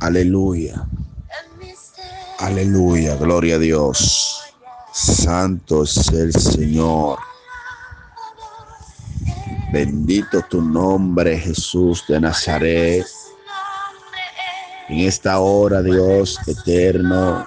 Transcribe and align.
Aleluya. 0.00 0.86
Aleluya. 2.38 3.16
Gloria 3.16 3.56
a 3.56 3.58
Dios. 3.58 4.40
Santo 4.92 5.82
es 5.82 6.08
el 6.08 6.32
Señor. 6.32 7.18
Bendito 9.72 10.42
tu 10.48 10.62
nombre, 10.62 11.36
Jesús 11.36 12.04
de 12.08 12.20
Nazaret. 12.20 13.06
En 14.88 15.00
esta 15.00 15.40
hora, 15.40 15.82
Dios 15.82 16.38
eterno, 16.46 17.46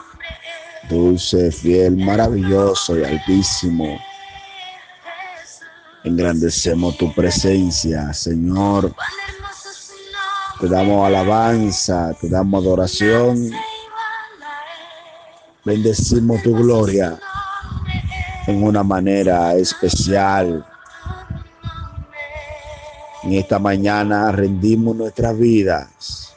dulce, 0.89 1.51
fiel, 1.51 1.97
maravilloso 1.97 2.99
y 2.99 3.03
altísimo. 3.03 3.97
Engrandecemos 6.03 6.97
tu 6.97 7.11
presencia, 7.13 8.13
Señor. 8.13 8.93
Te 10.61 10.67
damos 10.67 11.07
alabanza, 11.07 12.13
te 12.21 12.29
damos 12.29 12.63
adoración. 12.63 13.49
Bendecimos 15.65 16.43
tu 16.43 16.55
gloria 16.55 17.19
en 18.45 18.63
una 18.63 18.83
manera 18.83 19.55
especial. 19.55 20.63
En 23.23 23.33
esta 23.33 23.57
mañana 23.57 24.31
rendimos 24.31 24.95
nuestras 24.95 25.35
vidas. 25.35 26.35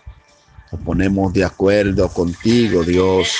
Nos 0.72 0.80
ponemos 0.80 1.30
de 1.34 1.44
acuerdo 1.44 2.08
contigo, 2.08 2.82
Dios. 2.82 3.36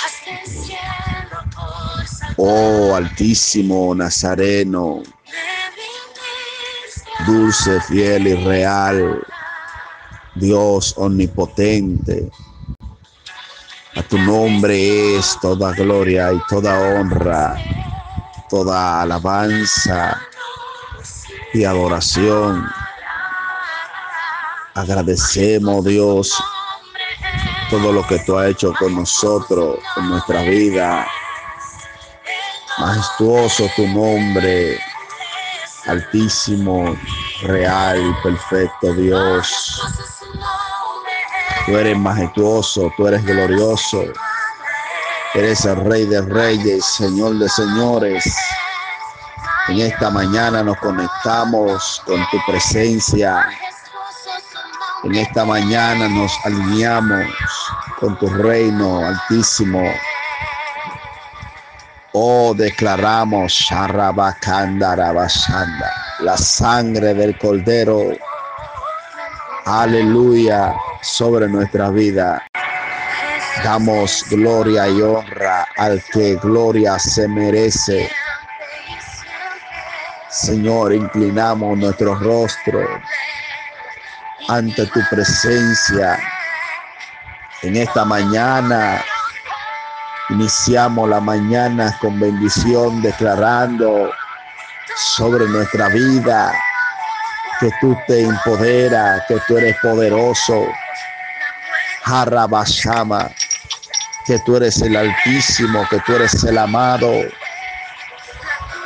Oh 2.37 2.95
Altísimo 2.95 3.95
Nazareno, 3.95 5.03
dulce, 7.27 7.81
fiel 7.81 8.27
y 8.27 8.35
real, 8.35 9.25
Dios 10.35 10.95
omnipotente. 10.97 12.31
A 13.97 14.03
tu 14.03 14.19
nombre 14.19 15.17
es 15.17 15.39
toda 15.41 15.73
gloria 15.73 16.33
y 16.33 16.41
toda 16.49 16.77
honra, 16.79 17.63
toda 18.49 19.03
alabanza 19.03 20.21
y 21.53 21.65
adoración. 21.65 22.67
Agradecemos, 24.75 25.85
Dios, 25.85 26.35
todo 27.71 27.93
lo 27.93 28.05
que 28.05 28.19
tú 28.21 28.37
has 28.37 28.51
hecho 28.51 28.73
con 28.77 28.97
nosotros, 28.97 29.79
en 29.97 30.09
nuestra 30.09 30.43
vida. 30.43 31.07
Majestuoso 32.79 33.71
tu 33.77 33.87
nombre, 33.87 34.77
altísimo, 35.87 36.97
real, 37.43 38.17
perfecto 38.25 38.93
Dios. 38.95 39.81
Tú 41.67 41.79
eres 41.79 41.97
majestuoso, 41.97 42.93
tú 42.95 43.07
eres 43.07 43.25
glorioso. 43.25 44.05
Eres 45.33 45.65
el 45.65 45.77
Rey 45.77 46.05
de 46.05 46.21
Reyes, 46.21 46.85
Señor 46.85 47.39
de 47.39 47.49
Señores. 47.49 48.37
En 49.69 49.81
esta 49.81 50.11
mañana 50.11 50.63
nos 50.63 50.77
conectamos 50.77 52.03
con 52.05 52.21
tu 52.31 52.39
presencia. 52.47 53.49
En 55.05 55.15
esta 55.15 55.47
mañana 55.47 56.07
nos 56.07 56.33
alineamos 56.45 57.27
con 57.99 58.19
tu 58.19 58.29
reino 58.29 59.07
altísimo. 59.07 59.83
Oh, 62.13 62.53
declaramos 62.55 63.69
la 66.21 66.37
sangre 66.37 67.15
del 67.15 67.39
Cordero. 67.39 68.13
Aleluya 69.65 70.75
sobre 71.05 71.49
nuestra 71.49 71.91
vida. 71.91 72.43
Damos 73.63 74.25
gloria 74.31 74.89
y 74.89 75.01
honra 75.03 75.67
al 75.77 76.03
que 76.13 76.37
gloria 76.37 76.99
se 76.99 77.29
merece. 77.29 78.11
Señor, 80.29 80.93
inclinamos 80.93 81.79
nuestro 81.79 82.15
rostro 82.17 82.81
ante 84.49 84.87
tu 84.87 85.01
presencia. 85.11 86.19
En 87.63 87.77
esta 87.77 88.05
mañana 88.05 89.03
iniciamos 90.31 91.09
la 91.09 91.21
mañana 91.21 91.97
con 92.01 92.19
bendición, 92.19 93.01
declarando 93.03 94.11
sobre 94.97 95.47
nuestra 95.49 95.89
vida 95.89 96.53
que 97.61 97.71
tú 97.81 97.97
te 98.07 98.23
empoderas, 98.23 99.23
que 99.29 99.39
tú 99.47 99.59
eres 99.59 99.77
poderoso. 99.81 100.67
Harabashama, 102.05 103.31
que 104.27 104.39
tú 104.41 104.57
eres 104.57 104.81
el 104.83 104.97
Altísimo, 104.97 105.87
que 105.89 105.99
tú 106.01 106.15
eres 106.15 106.45
el 106.45 106.59
amado. 106.59 107.11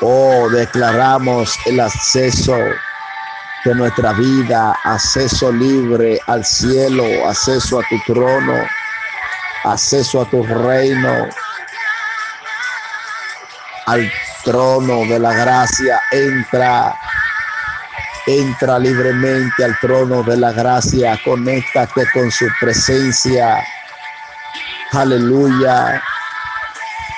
Oh, 0.01 0.49
declaramos 0.51 1.59
el 1.67 1.81
acceso 1.81 2.57
de 3.65 3.75
nuestra 3.75 4.13
vida, 4.13 4.79
acceso 4.85 5.51
libre 5.53 6.21
al 6.27 6.45
cielo, 6.45 7.05
acceso 7.29 7.81
a 7.81 7.83
tu 7.89 7.99
trono, 8.13 8.65
acceso 9.65 10.23
a 10.23 10.31
tu 10.31 10.43
reino, 10.45 11.29
al 13.87 14.13
trono 14.45 15.05
de 15.07 15.19
la 15.19 15.33
gracia. 15.33 16.01
Entra, 16.13 16.97
entra 18.29 18.79
libremente 18.79 19.65
al 19.65 19.79
trono 19.81 20.23
de 20.23 20.37
la 20.37 20.53
gracia, 20.53 21.19
conéctate 21.25 22.07
con 22.13 22.31
su 22.31 22.47
presencia. 22.61 23.65
Aleluya. 24.93 26.03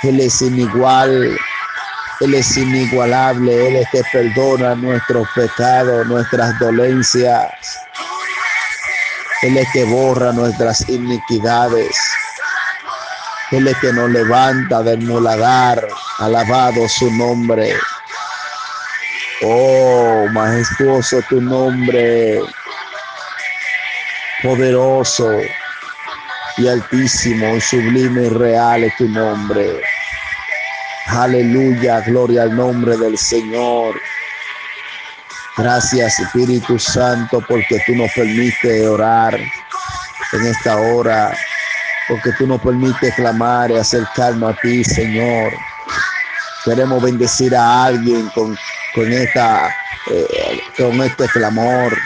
Él 0.03 0.21
es 0.21 0.41
inigual. 0.41 1.37
Él 2.21 2.34
es 2.34 2.54
inigualable, 2.59 3.69
Él 3.69 3.76
es 3.76 3.88
que 3.91 4.03
perdona 4.12 4.75
nuestros 4.75 5.26
pecados, 5.34 6.06
nuestras 6.06 6.59
dolencias. 6.59 7.50
Él 9.41 9.56
es 9.56 9.66
que 9.72 9.84
borra 9.84 10.31
nuestras 10.31 10.87
iniquidades. 10.91 11.97
Él 13.53 13.66
es 13.66 13.77
que 13.78 13.91
nos 13.92 14.10
levanta 14.10 14.82
del 14.82 15.00
muladar. 15.00 15.88
Alabado 16.19 16.87
su 16.88 17.10
nombre. 17.12 17.75
Oh, 19.43 20.27
majestuoso 20.33 21.23
tu 21.28 21.41
nombre. 21.41 22.41
Poderoso 24.43 25.31
y 26.59 26.69
altísimo, 26.69 27.59
sublime 27.61 28.25
y 28.25 28.28
real 28.28 28.84
es 28.84 28.97
tu 28.97 29.09
nombre. 29.09 29.81
Aleluya, 31.06 32.01
gloria 32.01 32.43
al 32.43 32.55
nombre 32.55 32.97
del 32.99 33.17
Señor. 33.17 33.95
Gracias 35.57 36.21
Espíritu 36.21 36.78
Santo 36.78 37.43
porque 37.49 37.83
tú 37.87 37.95
nos 37.95 38.12
permites 38.12 38.87
orar 38.87 39.34
en 39.34 40.47
esta 40.47 40.77
hora, 40.77 41.37
porque 42.09 42.31
tú 42.33 42.47
nos 42.47 42.61
permites 42.61 43.15
clamar 43.15 43.71
y 43.71 43.77
acercarnos 43.77 44.55
a 44.55 44.61
ti, 44.61 44.84
Señor. 44.84 45.53
Queremos 46.65 47.03
bendecir 47.03 47.57
a 47.57 47.84
alguien 47.84 48.28
con, 48.34 48.57
con, 48.95 49.12
esta, 49.12 49.75
eh, 50.11 50.61
con 50.77 51.01
este 51.03 51.28
clamor. 51.28 51.97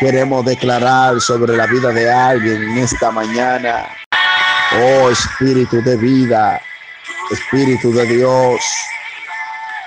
Queremos 0.00 0.44
declarar 0.44 1.20
sobre 1.20 1.56
la 1.56 1.66
vida 1.66 1.90
de 1.90 2.10
alguien 2.10 2.62
en 2.62 2.78
esta 2.78 3.10
mañana. 3.10 3.86
Oh 4.82 5.10
Espíritu 5.10 5.82
de 5.82 5.96
vida, 5.96 6.60
Espíritu 7.30 7.92
de 7.92 8.04
Dios, 8.06 8.60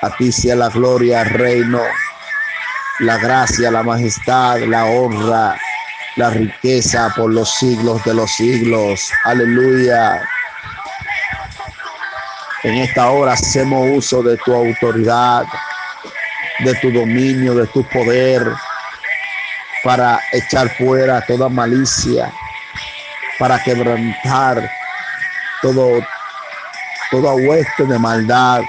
a 0.02 0.10
ti 0.18 0.32
sea 0.32 0.56
la 0.56 0.70
gloria, 0.70 1.24
reino, 1.26 1.82
la 3.00 3.18
gracia, 3.18 3.70
la 3.70 3.84
majestad, 3.84 4.60
la 4.60 4.86
honra, 4.86 5.58
la 6.16 6.30
riqueza 6.30 7.14
por 7.16 7.34
los 7.34 7.54
siglos 7.56 8.04
de 8.06 8.14
los 8.14 8.32
siglos. 8.32 9.12
Aleluya. 9.26 10.22
En 12.64 12.76
esta 12.76 13.10
hora 13.10 13.34
hacemos 13.34 13.88
uso 13.92 14.22
de 14.22 14.36
tu 14.38 14.54
autoridad, 14.54 15.46
de 16.60 16.76
tu 16.76 16.92
dominio, 16.92 17.56
de 17.56 17.68
tu 17.68 17.84
poder, 17.84 18.46
para 19.84 20.20
echar 20.34 20.70
fuera 20.78 21.22
toda 21.26 21.50
malicia, 21.50 22.32
para 23.38 23.62
quebrantar 23.64 24.70
todo 25.62 26.02
toda 27.12 27.34
hueste 27.34 27.86
de 27.86 27.98
maldad, 27.98 28.62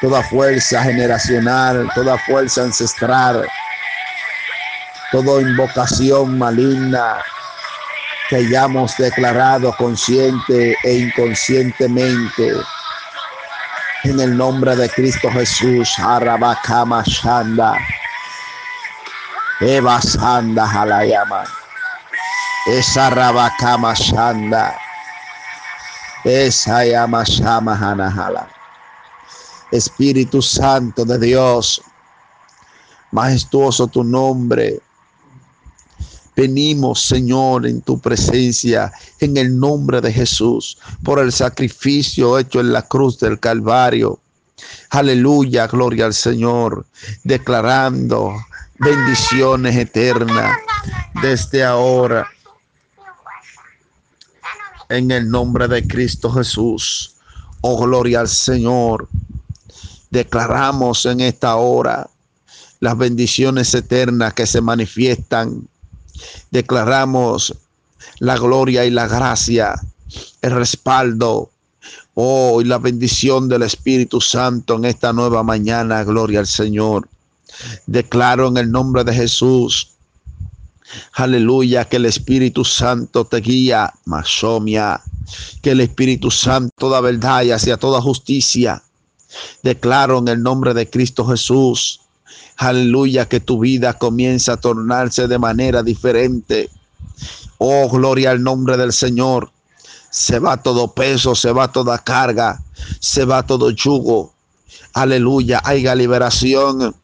toda 0.00 0.22
fuerza 0.24 0.82
generacional, 0.82 1.90
toda 1.94 2.18
fuerza 2.18 2.62
ancestral, 2.62 3.48
toda 5.10 5.40
invocación 5.40 6.38
maligna 6.38 7.16
que 8.28 8.36
hayamos 8.36 8.96
declarado 8.96 9.74
consciente 9.76 10.76
e 10.84 10.92
inconscientemente. 10.98 12.52
En 14.04 14.18
el 14.18 14.36
nombre 14.36 14.74
de 14.74 14.88
Cristo 14.88 15.30
Jesús, 15.30 15.96
Arabakama 15.98 17.04
Shanda, 17.06 17.78
Eva 19.60 20.00
Sanda 20.02 20.66
Halayama. 20.66 21.44
Esa 22.66 23.10
rabakama 23.10 23.92
shanda. 23.94 24.78
Esa 26.24 26.84
yamashama 26.84 27.74
hanahala. 27.74 28.48
Espíritu 29.72 30.40
Santo 30.40 31.04
de 31.04 31.18
Dios, 31.18 31.82
majestuoso 33.10 33.88
tu 33.88 34.04
nombre. 34.04 34.80
Venimos, 36.34 37.02
Señor, 37.02 37.66
en 37.66 37.82
tu 37.82 37.98
presencia, 37.98 38.90
en 39.20 39.36
el 39.36 39.58
nombre 39.58 40.00
de 40.00 40.12
Jesús, 40.12 40.78
por 41.02 41.18
el 41.18 41.30
sacrificio 41.30 42.38
hecho 42.38 42.60
en 42.60 42.72
la 42.72 42.82
cruz 42.82 43.18
del 43.18 43.38
Calvario. 43.38 44.18
Aleluya, 44.90 45.66
gloria 45.66 46.06
al 46.06 46.14
Señor, 46.14 46.86
declarando 47.24 48.34
bendiciones 48.78 49.76
eternas 49.76 50.58
desde 51.22 51.64
ahora. 51.64 52.26
En 54.88 55.10
el 55.10 55.30
nombre 55.30 55.68
de 55.68 55.86
Cristo 55.86 56.30
Jesús. 56.30 57.14
Oh, 57.60 57.80
gloria 57.80 58.20
al 58.20 58.28
Señor. 58.28 59.08
Declaramos 60.10 61.06
en 61.06 61.20
esta 61.20 61.56
hora 61.56 62.10
las 62.80 62.98
bendiciones 62.98 63.72
eternas 63.74 64.34
que 64.34 64.46
se 64.46 64.60
manifiestan. 64.60 65.68
Declaramos 66.50 67.54
la 68.18 68.36
gloria 68.36 68.84
y 68.84 68.90
la 68.90 69.06
gracia, 69.06 69.74
el 70.42 70.50
respaldo, 70.50 71.50
oh, 72.14 72.60
y 72.60 72.64
la 72.64 72.78
bendición 72.78 73.48
del 73.48 73.62
Espíritu 73.62 74.20
Santo 74.20 74.76
en 74.76 74.84
esta 74.84 75.12
nueva 75.12 75.42
mañana. 75.42 76.04
Gloria 76.04 76.40
al 76.40 76.46
Señor. 76.46 77.08
Declaro 77.86 78.48
en 78.48 78.56
el 78.56 78.70
nombre 78.70 79.04
de 79.04 79.14
Jesús 79.14 79.92
Aleluya, 81.14 81.84
que 81.86 81.96
el 81.96 82.06
Espíritu 82.06 82.64
Santo 82.64 83.24
te 83.24 83.38
guía, 83.38 83.92
Masomia, 84.04 85.00
que 85.62 85.70
el 85.70 85.80
Espíritu 85.80 86.30
Santo 86.30 86.90
da 86.90 87.00
verdad 87.00 87.42
y 87.42 87.50
hacia 87.50 87.76
toda 87.76 88.00
justicia. 88.00 88.82
Declaro 89.62 90.18
en 90.18 90.28
el 90.28 90.42
nombre 90.42 90.74
de 90.74 90.88
Cristo 90.88 91.26
Jesús, 91.26 92.01
aleluya, 92.56 93.28
que 93.28 93.40
tu 93.40 93.60
vida 93.60 93.94
comienza 93.94 94.54
a 94.54 94.56
tornarse 94.56 95.28
de 95.28 95.38
manera 95.38 95.82
diferente. 95.82 96.70
Oh, 97.58 97.88
gloria 97.88 98.30
al 98.30 98.42
nombre 98.42 98.76
del 98.76 98.92
Señor. 98.92 99.50
Se 100.10 100.38
va 100.38 100.62
todo 100.62 100.92
peso, 100.92 101.34
se 101.34 101.52
va 101.52 101.72
toda 101.72 101.98
carga, 101.98 102.62
se 103.00 103.24
va 103.24 103.42
todo 103.44 103.70
yugo. 103.70 104.32
Aleluya, 104.94 105.62
haya 105.64 105.94
liberación 105.94 106.94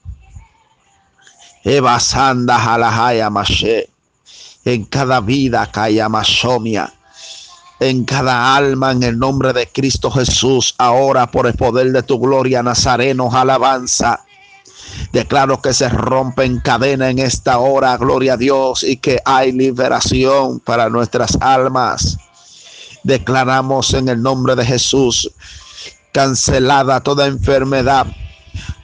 Eva 1.65 1.99
Sanda. 2.01 2.59
En 4.65 4.85
cada 4.85 5.21
vida 5.21 5.71
Masomia. 6.09 6.93
En 7.81 8.05
cada 8.05 8.57
alma 8.57 8.93
en 8.93 9.03
el 9.03 9.19
nombre 9.19 9.53
de 9.53 9.69
Cristo 9.69 10.11
Jesús. 10.11 10.75
Ahora 10.79 11.31
por 11.31 11.47
el 11.47 11.55
poder 11.55 11.93
de 11.93 12.03
tu 12.03 12.19
gloria 12.19 12.63
Nazareno 12.63 13.31
alabanza. 13.33 14.25
Declaro 15.13 15.61
que 15.63 15.73
se 15.73 15.89
rompe 15.89 16.45
en 16.45 16.61
cadena 16.61 17.11
en 17.11 17.19
esta 17.19 17.59
hora, 17.59 17.97
gloria 17.97 18.35
a 18.35 18.37
Dios, 18.37 18.83
y 18.83 18.97
que 18.97 19.21
hay 19.25 19.53
liberación 19.53 20.61
para 20.61 20.89
nuestras 20.91 21.37
almas. 21.41 22.19
Declaramos 23.05 23.95
en 23.95 24.09
el 24.09 24.23
nombre 24.23 24.55
de 24.55 24.65
Jesús, 24.65 25.31
cancelada 26.13 27.01
toda 27.01 27.27
enfermedad, 27.27 28.07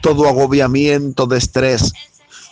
todo 0.00 0.28
agobiamiento 0.28 1.26
de 1.26 1.38
estrés, 1.38 1.92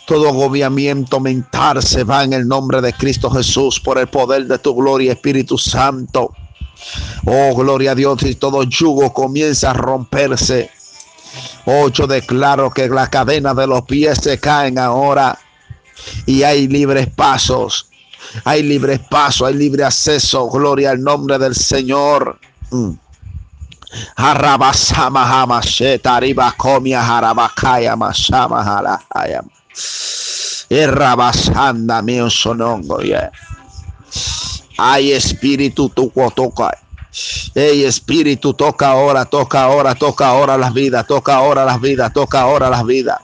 todo 0.05 0.27
agobiamiento 0.27 1.19
mental 1.19 1.81
se 1.81 2.03
va 2.03 2.23
en 2.23 2.33
el 2.33 2.47
nombre 2.47 2.81
de 2.81 2.91
Cristo 2.93 3.29
Jesús 3.31 3.79
por 3.79 3.97
el 3.97 4.07
poder 4.07 4.47
de 4.47 4.59
tu 4.59 4.75
gloria, 4.75 5.13
Espíritu 5.13 5.57
Santo. 5.57 6.33
Oh, 7.25 7.55
gloria 7.55 7.91
a 7.91 7.95
Dios, 7.95 8.21
y 8.23 8.35
todo 8.35 8.63
yugo 8.63 9.13
comienza 9.13 9.71
a 9.71 9.73
romperse. 9.73 10.69
Oh, 11.65 11.89
yo 11.89 12.07
declaro 12.07 12.71
que 12.71 12.89
la 12.89 13.09
cadena 13.09 13.53
de 13.53 13.67
los 13.67 13.83
pies 13.83 14.19
se 14.21 14.39
caen 14.39 14.77
ahora 14.77 15.37
y 16.25 16.43
hay 16.43 16.67
libres 16.67 17.07
pasos. 17.07 17.87
Hay 18.45 18.63
libres 18.63 18.99
pasos, 19.09 19.47
hay 19.47 19.53
libre 19.53 19.83
acceso. 19.83 20.49
Gloria 20.49 20.91
al 20.91 21.01
nombre 21.01 21.37
del 21.37 21.55
Señor. 21.55 22.39
Mm. 22.71 22.91
Errabasanda 30.69 32.01
mío 32.01 32.29
sonongo, 32.29 33.01
yeah. 33.01 33.31
Ay, 34.77 35.11
espíritu, 35.11 35.89
tu 35.89 36.11
toca. 36.35 36.82
Ey, 37.53 37.83
espíritu, 37.83 38.53
toca 38.53 38.89
ahora, 38.89 39.25
toca 39.25 39.63
ahora, 39.63 39.93
toca 39.93 40.27
ahora 40.27 40.57
las 40.57 40.73
vidas, 40.73 41.05
toca 41.05 41.35
ahora 41.35 41.63
las 41.65 41.79
vidas, 41.79 42.11
toca 42.11 42.41
ahora 42.41 42.69
las 42.69 42.85
vidas. 42.85 43.19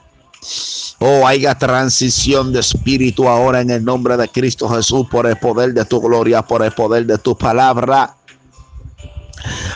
Oh, 0.98 1.26
haya 1.26 1.54
transición 1.54 2.52
de 2.52 2.60
espíritu 2.60 3.28
ahora 3.28 3.60
en 3.60 3.70
el 3.70 3.84
nombre 3.84 4.16
de 4.16 4.28
Cristo 4.28 4.68
Jesús 4.68 5.06
por 5.10 5.26
el 5.26 5.36
poder 5.36 5.74
de 5.74 5.84
tu 5.84 6.00
gloria, 6.00 6.42
por 6.42 6.62
el 6.62 6.72
poder 6.72 7.06
de 7.06 7.18
tu 7.18 7.36
palabra. 7.36 8.14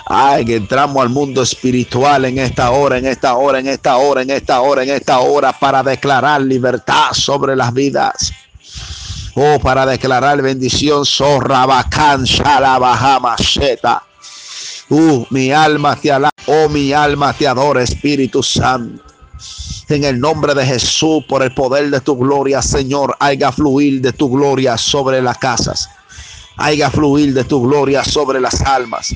Ay, 0.06 0.44
entramos 0.52 1.02
al 1.02 1.08
mundo 1.08 1.42
espiritual 1.42 2.26
en 2.26 2.38
esta 2.38 2.70
hora, 2.70 2.98
en 2.98 3.06
esta 3.06 3.34
hora, 3.34 3.58
en 3.58 3.66
esta 3.66 3.96
hora, 3.96 4.22
en 4.22 4.30
esta 4.30 4.60
hora, 4.60 4.82
en 4.82 4.90
esta 4.90 5.18
hora, 5.18 5.52
para 5.58 5.82
declarar 5.82 6.42
libertad 6.42 7.12
sobre 7.12 7.56
las 7.56 7.72
vidas. 7.72 8.32
Oh, 9.36 9.58
para 9.58 9.84
declarar 9.84 10.40
bendición, 10.42 11.04
Sorrabacan, 11.04 12.24
Shalabahama, 12.24 13.36
Sheta. 13.36 14.02
Uh, 14.90 15.24
mi 15.30 15.50
alma 15.50 15.96
te 15.96 16.12
alaba, 16.12 16.30
oh, 16.46 16.68
mi 16.68 16.92
alma 16.92 17.32
te 17.32 17.48
adora, 17.48 17.82
Espíritu 17.82 18.42
Santo. 18.42 19.02
En 19.88 20.04
el 20.04 20.20
nombre 20.20 20.54
de 20.54 20.64
Jesús, 20.64 21.24
por 21.28 21.42
el 21.42 21.52
poder 21.52 21.90
de 21.90 22.00
tu 22.00 22.16
gloria, 22.16 22.62
Señor, 22.62 23.16
haya 23.18 23.50
fluir 23.52 24.00
de 24.00 24.12
tu 24.12 24.30
gloria 24.30 24.78
sobre 24.78 25.20
las 25.20 25.38
casas. 25.38 25.88
Haya 26.56 26.90
fluir 26.90 27.34
de 27.34 27.44
tu 27.44 27.62
gloria 27.62 28.04
sobre 28.04 28.40
las 28.40 28.60
almas 28.62 29.12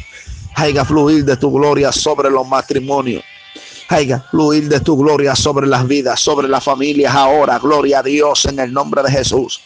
Haiga 0.58 0.84
fluir 0.84 1.24
de 1.24 1.36
tu 1.36 1.52
gloria 1.52 1.92
sobre 1.92 2.30
los 2.30 2.44
matrimonios. 2.48 3.22
Haiga 3.88 4.24
fluir 4.28 4.68
de 4.68 4.80
tu 4.80 4.96
gloria 4.96 5.36
sobre 5.36 5.68
las 5.68 5.86
vidas, 5.86 6.18
sobre 6.18 6.48
las 6.48 6.64
familias 6.64 7.14
ahora. 7.14 7.60
Gloria 7.60 8.00
a 8.00 8.02
Dios 8.02 8.44
en 8.46 8.58
el 8.58 8.72
nombre 8.72 9.04
de 9.04 9.10
Jesús. 9.12 9.60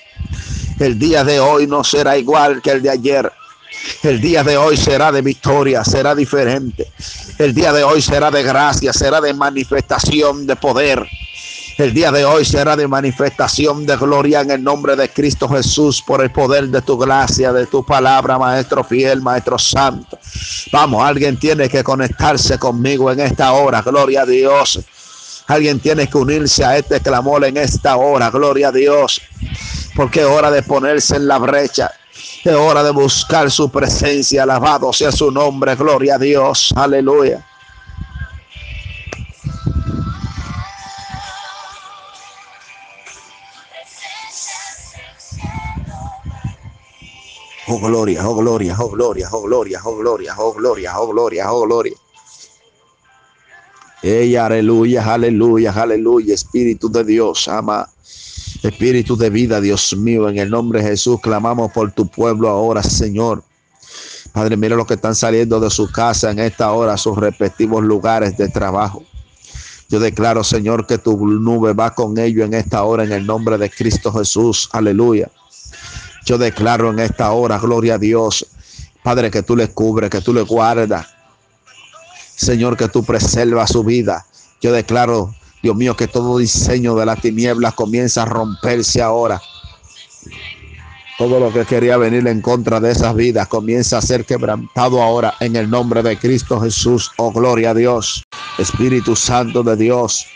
El 0.82 0.98
día 0.98 1.22
de 1.22 1.38
hoy 1.38 1.68
no 1.68 1.84
será 1.84 2.18
igual 2.18 2.60
que 2.60 2.72
el 2.72 2.82
de 2.82 2.90
ayer. 2.90 3.32
El 4.02 4.20
día 4.20 4.42
de 4.42 4.56
hoy 4.56 4.76
será 4.76 5.12
de 5.12 5.22
victoria, 5.22 5.84
será 5.84 6.12
diferente. 6.12 6.90
El 7.38 7.54
día 7.54 7.72
de 7.72 7.84
hoy 7.84 8.02
será 8.02 8.32
de 8.32 8.42
gracia, 8.42 8.92
será 8.92 9.20
de 9.20 9.32
manifestación 9.32 10.44
de 10.44 10.56
poder. 10.56 11.06
El 11.78 11.94
día 11.94 12.10
de 12.10 12.24
hoy 12.24 12.44
será 12.44 12.74
de 12.74 12.88
manifestación 12.88 13.86
de 13.86 13.96
gloria 13.96 14.40
en 14.40 14.50
el 14.50 14.64
nombre 14.64 14.96
de 14.96 15.08
Cristo 15.08 15.48
Jesús 15.48 16.02
por 16.04 16.20
el 16.20 16.32
poder 16.32 16.66
de 16.66 16.82
tu 16.82 16.98
gracia, 16.98 17.52
de 17.52 17.66
tu 17.66 17.86
palabra, 17.86 18.36
Maestro 18.36 18.82
fiel, 18.82 19.22
Maestro 19.22 19.60
santo. 19.60 20.18
Vamos, 20.72 21.04
alguien 21.04 21.38
tiene 21.38 21.68
que 21.68 21.84
conectarse 21.84 22.58
conmigo 22.58 23.08
en 23.12 23.20
esta 23.20 23.52
hora, 23.52 23.82
gloria 23.82 24.22
a 24.22 24.26
Dios. 24.26 24.80
Alguien 25.52 25.80
tiene 25.80 26.08
que 26.08 26.16
unirse 26.16 26.64
a 26.64 26.78
este 26.78 26.98
clamor 27.00 27.44
en 27.44 27.58
esta 27.58 27.96
hora, 27.96 28.30
gloria 28.30 28.68
a 28.68 28.72
Dios. 28.72 29.20
Porque 29.94 30.20
es 30.20 30.26
hora 30.26 30.50
de 30.50 30.62
ponerse 30.62 31.16
en 31.16 31.28
la 31.28 31.38
brecha. 31.38 31.90
Es 32.42 32.54
hora 32.54 32.82
de 32.82 32.90
buscar 32.90 33.50
su 33.50 33.70
presencia. 33.70 34.44
Alabado 34.44 34.94
sea 34.94 35.12
su 35.12 35.30
nombre, 35.30 35.74
gloria 35.76 36.14
a 36.14 36.18
Dios. 36.18 36.72
Aleluya. 36.74 37.46
Oh 47.68 47.78
gloria, 47.78 48.28
oh 48.28 48.36
gloria, 48.36 48.76
oh 48.78 48.90
gloria, 48.90 49.28
oh 49.32 49.42
gloria, 49.42 49.80
oh 49.84 49.96
gloria, 49.96 50.34
oh 50.38 50.52
gloria, 50.54 50.98
oh 50.98 51.08
gloria, 51.12 51.52
oh 51.52 51.66
gloria. 51.66 51.94
Ella, 54.02 54.46
aleluya, 54.46 55.04
aleluya, 55.14 55.72
aleluya, 55.72 56.34
Espíritu 56.34 56.90
de 56.90 57.04
Dios, 57.04 57.46
ama. 57.46 57.88
Espíritu 58.62 59.16
de 59.16 59.30
vida, 59.30 59.60
Dios 59.60 59.96
mío, 59.96 60.28
en 60.28 60.38
el 60.38 60.50
nombre 60.50 60.82
de 60.82 60.90
Jesús 60.90 61.20
clamamos 61.20 61.72
por 61.72 61.92
tu 61.92 62.08
pueblo 62.08 62.48
ahora, 62.48 62.82
Señor. 62.82 63.44
Padre, 64.32 64.56
mira 64.56 64.76
los 64.76 64.86
que 64.86 64.94
están 64.94 65.14
saliendo 65.14 65.60
de 65.60 65.70
su 65.70 65.90
casa 65.90 66.30
en 66.30 66.38
esta 66.38 66.72
hora, 66.72 66.96
sus 66.96 67.16
respectivos 67.16 67.84
lugares 67.84 68.36
de 68.36 68.48
trabajo. 68.48 69.04
Yo 69.88 70.00
declaro, 70.00 70.42
Señor, 70.42 70.86
que 70.86 70.98
tu 70.98 71.26
nube 71.26 71.72
va 71.74 71.94
con 71.94 72.18
ellos 72.18 72.46
en 72.46 72.54
esta 72.54 72.82
hora, 72.82 73.04
en 73.04 73.12
el 73.12 73.26
nombre 73.26 73.58
de 73.58 73.68
Cristo 73.68 74.12
Jesús. 74.12 74.68
Aleluya. 74.72 75.30
Yo 76.24 76.38
declaro 76.38 76.90
en 76.90 76.98
esta 76.98 77.30
hora, 77.32 77.58
gloria 77.58 77.94
a 77.94 77.98
Dios, 77.98 78.46
Padre, 79.02 79.30
que 79.30 79.42
tú 79.42 79.54
le 79.54 79.68
cubres, 79.68 80.08
que 80.08 80.20
tú 80.20 80.32
le 80.32 80.42
guardas. 80.42 81.06
Señor, 82.42 82.76
que 82.76 82.88
tú 82.88 83.04
preservas 83.04 83.70
su 83.70 83.84
vida. 83.84 84.26
Yo 84.60 84.72
declaro, 84.72 85.34
Dios 85.62 85.76
mío, 85.76 85.96
que 85.96 86.08
todo 86.08 86.38
diseño 86.38 86.94
de 86.94 87.06
la 87.06 87.16
tiniebla 87.16 87.72
comienza 87.72 88.22
a 88.22 88.26
romperse 88.26 89.00
ahora. 89.00 89.40
Todo 91.18 91.38
lo 91.38 91.52
que 91.52 91.64
quería 91.64 91.96
venir 91.96 92.26
en 92.26 92.40
contra 92.40 92.80
de 92.80 92.90
esas 92.90 93.14
vidas 93.14 93.46
comienza 93.46 93.98
a 93.98 94.02
ser 94.02 94.24
quebrantado 94.24 95.00
ahora 95.00 95.34
en 95.40 95.54
el 95.56 95.70
nombre 95.70 96.02
de 96.02 96.18
Cristo 96.18 96.60
Jesús. 96.60 97.12
Oh, 97.16 97.30
gloria 97.30 97.70
a 97.70 97.74
Dios. 97.74 98.24
Espíritu 98.58 99.14
Santo 99.14 99.62
de 99.62 99.76
Dios. 99.76 100.26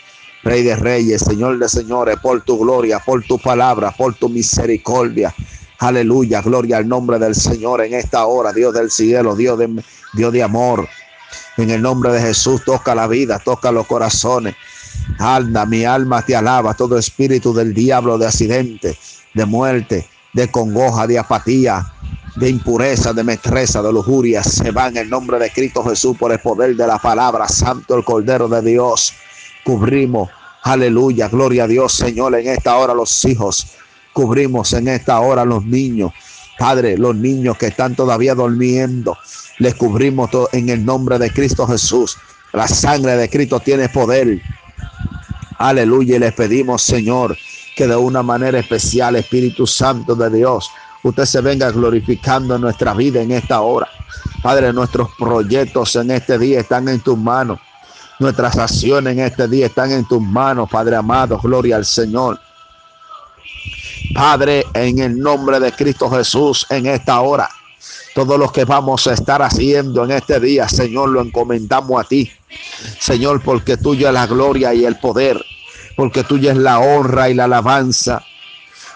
Rey 0.43 0.63
de 0.63 0.75
Reyes, 0.77 1.23
Señor 1.23 1.59
de 1.59 1.67
Señores, 1.67 2.17
por 2.21 2.41
tu 2.41 2.57
gloria, 2.57 2.99
por 2.99 3.21
tu 3.23 3.37
palabra, 3.37 3.91
por 3.91 4.15
tu 4.15 4.29
misericordia. 4.29 5.33
Aleluya, 5.79 6.41
gloria 6.41 6.77
al 6.77 6.87
nombre 6.87 7.19
del 7.19 7.35
Señor 7.35 7.81
en 7.81 7.93
esta 7.93 8.25
hora, 8.25 8.53
Dios 8.53 8.73
del 8.73 8.89
cielo, 8.89 9.35
Dios 9.35 9.59
de, 9.59 9.83
Dios 10.13 10.31
de 10.31 10.43
amor. 10.43 10.87
En 11.57 11.71
el 11.71 11.81
nombre 11.81 12.11
de 12.11 12.21
Jesús, 12.21 12.63
toca 12.63 12.93
la 12.93 13.07
vida, 13.07 13.39
toca 13.39 13.71
los 13.71 13.87
corazones. 13.87 14.55
Anda, 15.19 15.65
mi 15.65 15.83
alma 15.85 16.21
te 16.23 16.35
alaba, 16.35 16.73
todo 16.73 16.97
espíritu 16.97 17.53
del 17.53 17.73
diablo, 17.73 18.17
de 18.17 18.27
accidente, 18.27 18.97
de 19.33 19.45
muerte, 19.45 20.07
de 20.33 20.51
congoja, 20.51 21.07
de 21.07 21.17
apatía, 21.17 21.85
de 22.37 22.49
impureza, 22.49 23.13
de 23.13 23.23
mestreza, 23.23 23.81
de 23.81 23.91
lujuria, 23.91 24.43
se 24.43 24.69
va 24.71 24.87
en 24.87 24.97
el 24.97 25.09
nombre 25.09 25.39
de 25.39 25.49
Cristo 25.49 25.83
Jesús 25.83 26.15
por 26.17 26.31
el 26.31 26.39
poder 26.39 26.75
de 26.75 26.85
la 26.85 26.99
palabra, 26.99 27.47
Santo 27.47 27.95
el 27.95 28.03
Cordero 28.03 28.47
de 28.47 28.61
Dios. 28.61 29.13
Cubrimos, 29.63 30.29
aleluya, 30.61 31.27
gloria 31.29 31.63
a 31.63 31.67
Dios, 31.67 31.93
Señor, 31.93 32.35
en 32.35 32.47
esta 32.47 32.77
hora 32.77 32.93
los 32.93 33.25
hijos. 33.25 33.67
Cubrimos 34.13 34.71
en 34.73 34.87
esta 34.87 35.19
hora 35.19 35.43
los 35.43 35.65
niños. 35.65 36.11
Padre, 36.57 36.97
los 36.97 37.15
niños 37.15 37.57
que 37.57 37.67
están 37.67 37.95
todavía 37.95 38.33
durmiendo, 38.33 39.17
les 39.59 39.75
cubrimos 39.75 40.31
todo 40.31 40.49
en 40.51 40.69
el 40.69 40.83
nombre 40.83 41.19
de 41.19 41.31
Cristo 41.31 41.67
Jesús. 41.67 42.17
La 42.53 42.67
sangre 42.67 43.15
de 43.15 43.29
Cristo 43.29 43.59
tiene 43.59 43.89
poder. 43.89 44.41
Aleluya. 45.57 46.15
Y 46.15 46.19
les 46.19 46.33
pedimos, 46.33 46.81
Señor, 46.81 47.37
que 47.75 47.87
de 47.87 47.95
una 47.95 48.23
manera 48.23 48.59
especial, 48.59 49.15
Espíritu 49.15 49.67
Santo 49.67 50.15
de 50.15 50.29
Dios, 50.29 50.69
usted 51.03 51.25
se 51.25 51.41
venga 51.41 51.71
glorificando 51.71 52.55
en 52.55 52.61
nuestra 52.61 52.93
vida 52.93 53.21
en 53.21 53.31
esta 53.31 53.61
hora. 53.61 53.87
Padre, 54.41 54.73
nuestros 54.73 55.09
proyectos 55.17 55.95
en 55.95 56.11
este 56.11 56.37
día 56.37 56.59
están 56.59 56.87
en 56.87 56.99
tus 56.99 57.17
manos. 57.17 57.59
Nuestras 58.19 58.57
acciones 58.57 59.13
en 59.13 59.19
este 59.19 59.47
día 59.47 59.67
están 59.67 59.91
en 59.91 60.07
tus 60.07 60.21
manos, 60.21 60.69
Padre 60.69 60.95
amado. 60.95 61.37
Gloria 61.39 61.75
al 61.75 61.85
Señor. 61.85 62.39
Padre, 64.13 64.65
en 64.73 64.99
el 64.99 65.19
nombre 65.19 65.59
de 65.59 65.71
Cristo 65.71 66.09
Jesús, 66.09 66.65
en 66.69 66.85
esta 66.85 67.19
hora, 67.21 67.49
todo 68.15 68.37
lo 68.37 68.51
que 68.51 68.65
vamos 68.65 69.05
a 69.07 69.13
estar 69.13 69.41
haciendo 69.41 70.03
en 70.03 70.11
este 70.11 70.39
día, 70.39 70.67
Señor, 70.67 71.09
lo 71.09 71.21
encomendamos 71.21 72.03
a 72.03 72.07
ti. 72.07 72.31
Señor, 72.99 73.41
porque 73.43 73.77
tuya 73.77 74.07
es 74.07 74.13
la 74.13 74.25
gloria 74.25 74.73
y 74.73 74.85
el 74.85 74.95
poder, 74.97 75.43
porque 75.95 76.23
tuya 76.23 76.51
es 76.51 76.57
la 76.57 76.79
honra 76.79 77.29
y 77.29 77.33
la 77.33 77.45
alabanza. 77.45 78.23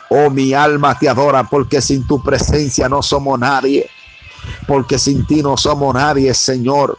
Oh, 0.10 0.30
mi 0.30 0.54
alma 0.54 0.98
te 0.98 1.08
adora, 1.08 1.44
porque 1.44 1.82
sin 1.82 2.06
tu 2.08 2.22
presencia 2.22 2.90
no 2.90 3.02
somos 3.02 3.40
nadie, 3.40 3.90
porque 4.68 4.98
sin 4.98 5.26
ti 5.26 5.42
no 5.42 5.56
somos 5.56 5.94
nadie, 5.94 6.34
Señor. 6.34 6.98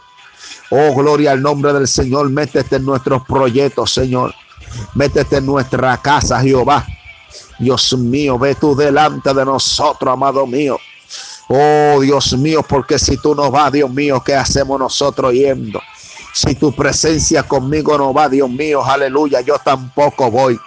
Oh, 0.69 0.95
gloria 0.95 1.31
al 1.31 1.41
nombre 1.41 1.73
del 1.73 1.87
Señor, 1.87 2.29
métete 2.29 2.77
en 2.77 2.85
nuestros 2.85 3.23
proyectos, 3.25 3.93
Señor. 3.93 4.33
Métete 4.95 5.37
en 5.37 5.45
nuestra 5.45 5.95
casa, 5.97 6.39
Jehová. 6.41 6.85
Dios 7.59 7.97
mío, 7.97 8.37
ve 8.37 8.55
tú 8.55 8.75
delante 8.75 9.33
de 9.33 9.45
nosotros, 9.45 10.11
amado 10.11 10.45
mío. 10.45 10.77
Oh 11.49 11.99
Dios 12.01 12.33
mío, 12.37 12.63
porque 12.67 12.97
si 12.97 13.17
tú 13.17 13.35
no 13.35 13.51
vas, 13.51 13.71
Dios 13.71 13.89
mío, 13.89 14.21
¿qué 14.25 14.35
hacemos 14.35 14.79
nosotros 14.79 15.33
yendo? 15.33 15.81
Si 16.33 16.55
tu 16.55 16.73
presencia 16.73 17.43
conmigo 17.43 17.97
no 17.97 18.13
va, 18.13 18.27
Dios 18.27 18.49
mío, 18.49 18.83
aleluya, 18.83 19.41
yo 19.41 19.57
tampoco 19.63 20.31
voy. 20.31 20.59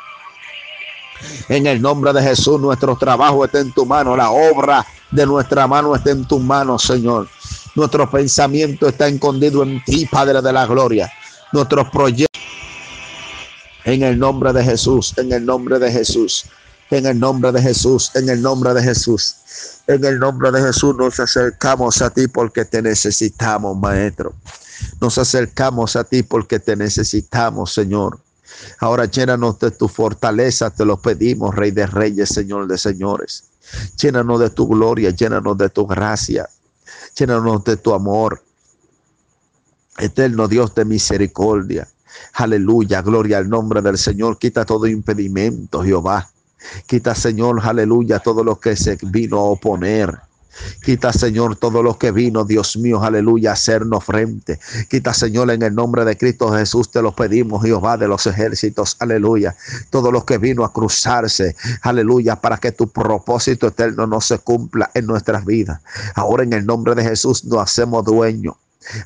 En 1.49 1.67
el 1.67 1.81
nombre 1.81 2.13
de 2.13 2.23
Jesús, 2.23 2.61
nuestro 2.61 2.97
trabajo 2.97 3.45
está 3.45 3.61
en 3.61 3.73
tu 3.73 3.85
mano, 3.85 4.17
la 4.17 4.31
obra 4.31 4.87
de 5.11 5.27
nuestra 5.27 5.67
mano 5.67 5.95
está 5.95 6.11
en 6.11 6.25
tu 6.25 6.39
mano, 6.39 6.79
Señor. 6.79 7.29
Nuestro 7.75 8.11
pensamiento 8.11 8.89
está 8.89 9.09
escondido 9.09 9.63
en 9.63 9.83
ti, 9.85 10.07
Padre 10.07 10.41
de 10.41 10.53
la 10.53 10.67
Gloria. 10.67 11.11
Nuestros 11.53 11.89
proyectos. 11.91 12.41
En 13.85 14.03
el 14.03 14.19
nombre 14.19 14.53
de 14.53 14.65
Jesús, 14.65 15.15
en 15.17 15.33
el 15.33 15.47
nombre 15.47 15.79
de 15.79 15.93
Jesús, 15.93 16.47
en 16.91 17.07
el 17.07 17.19
nombre 17.19 17.53
de 17.53 17.61
Jesús, 17.61 18.11
en 18.15 18.29
el 18.29 18.43
nombre 18.43 18.73
de 18.75 18.83
Jesús. 18.83 19.37
En 19.87 20.05
el 20.05 20.19
nombre 20.19 20.51
de 20.51 20.61
Jesús 20.61 20.97
nos 20.97 21.19
acercamos 21.21 22.03
a 22.03 22.11
ti 22.11 22.27
porque 22.29 22.65
te 22.65 22.83
necesitamos, 22.83 23.77
Maestro. 23.77 24.35
Nos 25.01 25.19
acercamos 25.19 25.97
a 25.97 26.05
ti 26.05 26.23
porque 26.23 26.59
te 26.59 26.77
necesitamos, 26.77 27.73
Señor. 27.73 28.21
Ahora 28.81 29.07
llénanos 29.07 29.59
de 29.59 29.71
tu 29.71 29.89
fortaleza, 29.89 30.71
te 30.71 30.85
lo 30.85 31.01
pedimos, 31.01 31.55
Rey 31.55 31.71
de 31.71 31.87
Reyes, 31.87 32.29
Señor 32.31 32.67
de 32.67 32.79
Señores. 32.79 33.45
Llénanos 34.01 34.41
de 34.41 34.51
tu 34.51 34.69
gloria, 34.69 35.11
llénanos 35.11 35.59
de 35.59 35.69
tu 35.69 35.87
gracia, 35.87 36.49
llénanos 37.17 37.65
de 37.65 37.77
tu 37.77 37.95
amor. 37.95 38.43
Eterno 39.99 40.47
Dios 40.47 40.75
de 40.75 40.85
misericordia. 40.85 41.89
Aleluya, 42.35 43.03
gloria 43.03 43.39
al 43.39 43.49
nombre 43.49 43.83
del 43.83 43.99
Señor. 43.99 44.39
Quita 44.39 44.65
todo 44.65 44.87
impedimento, 44.87 45.83
Jehová. 45.83 46.31
Quita, 46.87 47.15
Señor, 47.15 47.61
aleluya, 47.63 48.19
todo 48.19 48.45
lo 48.45 48.59
que 48.59 48.77
se 48.77 48.99
vino 49.03 49.39
a 49.39 49.43
oponer. 49.43 50.19
Quita, 50.83 51.13
Señor, 51.13 51.57
todo 51.57 51.83
lo 51.83 51.99
que 51.99 52.13
vino, 52.13 52.45
Dios 52.45 52.77
mío, 52.77 53.03
aleluya, 53.03 53.51
a 53.51 53.53
hacernos 53.55 54.05
frente. 54.05 54.59
Quita, 54.89 55.13
Señor, 55.13 55.51
en 55.51 55.63
el 55.63 55.75
nombre 55.75 56.05
de 56.05 56.17
Cristo 56.17 56.53
Jesús, 56.53 56.91
te 56.91 57.03
lo 57.03 57.15
pedimos, 57.15 57.63
Jehová 57.63 57.97
de 57.97 58.09
los 58.09 58.27
ejércitos, 58.27 58.97
aleluya. 59.01 59.55
Todo 59.91 60.11
lo 60.11 60.25
que 60.25 60.39
vino 60.39 60.65
a 60.65 60.73
cruzarse, 60.73 61.57
aleluya, 61.83 62.37
para 62.37 62.59
que 62.59 62.73
tu 62.73 62.89
propósito 62.89 63.69
eterno 63.69 64.07
no 64.07 64.21
se 64.21 64.39
cumpla 64.39 64.91
en 64.95 65.07
nuestras 65.07 65.45
vidas. 65.45 65.81
Ahora 66.15 66.45
en 66.45 66.53
el 66.53 66.65
nombre 66.65 66.95
de 66.95 67.05
Jesús 67.05 67.45
nos 67.45 67.63
hacemos 67.63 68.05
dueños 68.05 68.55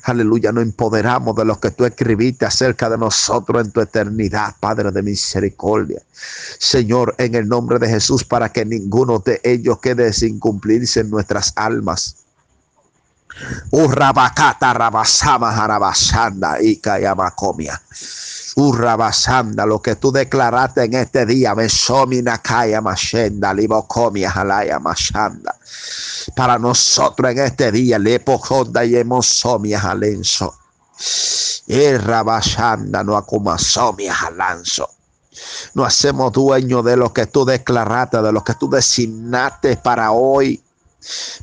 Aleluya, 0.03 0.51
nos 0.51 0.63
empoderamos 0.63 1.35
de 1.35 1.45
lo 1.45 1.59
que 1.59 1.71
tú 1.71 1.85
escribiste 1.85 2.45
acerca 2.45 2.89
de 2.89 2.97
nosotros 2.97 3.65
en 3.65 3.71
tu 3.71 3.81
eternidad, 3.81 4.55
Padre 4.59 4.91
de 4.91 5.01
misericordia. 5.01 6.01
Señor, 6.59 7.15
en 7.17 7.35
el 7.35 7.47
nombre 7.47 7.79
de 7.79 7.87
Jesús, 7.87 8.23
para 8.23 8.49
que 8.49 8.65
ninguno 8.65 9.19
de 9.19 9.41
ellos 9.43 9.79
quede 9.79 10.13
sin 10.13 10.39
cumplirse 10.39 11.01
en 11.01 11.09
nuestras 11.09 11.53
almas. 11.55 12.17
Urrabakata 13.71 14.73
rabasama 14.73 15.55
harabasanda 15.55 16.61
y 16.61 16.77
kayamakomia. 16.77 17.81
Urrabasanda, 18.55 19.65
lo 19.65 19.81
que 19.81 19.95
tú 19.95 20.11
declaraste 20.11 20.83
en 20.83 20.93
este 20.95 21.25
día, 21.25 21.55
kaya 22.41 22.81
mashenda, 22.81 23.53
libokomia 23.53 24.29
halaya 24.29 24.79
mashanda 24.79 25.55
para 26.35 26.59
nosotros 26.59 27.31
en 27.31 27.39
este 27.39 27.71
día. 27.71 27.97
Lepojonda 27.97 28.83
y 28.85 28.97
emosomia 28.97 29.79
jalenso. 29.79 30.55
Rabashanda 31.67 33.03
no 33.03 33.15
acomasomia 33.15 34.13
jalanzo. 34.13 34.89
No 35.73 35.85
hacemos 35.85 36.31
dueño 36.33 36.83
de 36.83 36.97
lo 36.97 37.13
que 37.13 37.25
tú 37.27 37.45
declaraste, 37.45 38.21
de 38.21 38.31
lo 38.31 38.43
que 38.43 38.53
tú 38.55 38.69
designaste 38.69 39.77
para 39.77 40.11
hoy. 40.11 40.61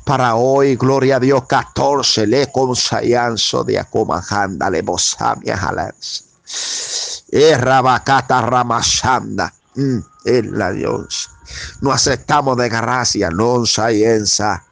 Para 0.05 0.35
hoy, 0.35 0.77
gloria 0.77 1.17
a 1.17 1.19
Dios, 1.19 1.45
14 1.45 2.25
le 2.27 2.49
consayanzo 2.49 3.63
de 3.65 3.77
acomajanda 3.77 4.69
le 4.69 4.81
bosamia 4.81 5.57
jalanzo. 6.49 7.63
Rabacata 7.63 8.41
ramashanda. 8.41 9.53
Mm, 9.75 9.99
es 10.25 10.45
la 10.45 10.71
Dios. 10.71 11.29
No 11.81 11.91
aceptamos 11.91 12.57
de 12.57 12.69
gracia, 12.69 13.29
no 13.29 13.65
sayenza. 13.65 14.63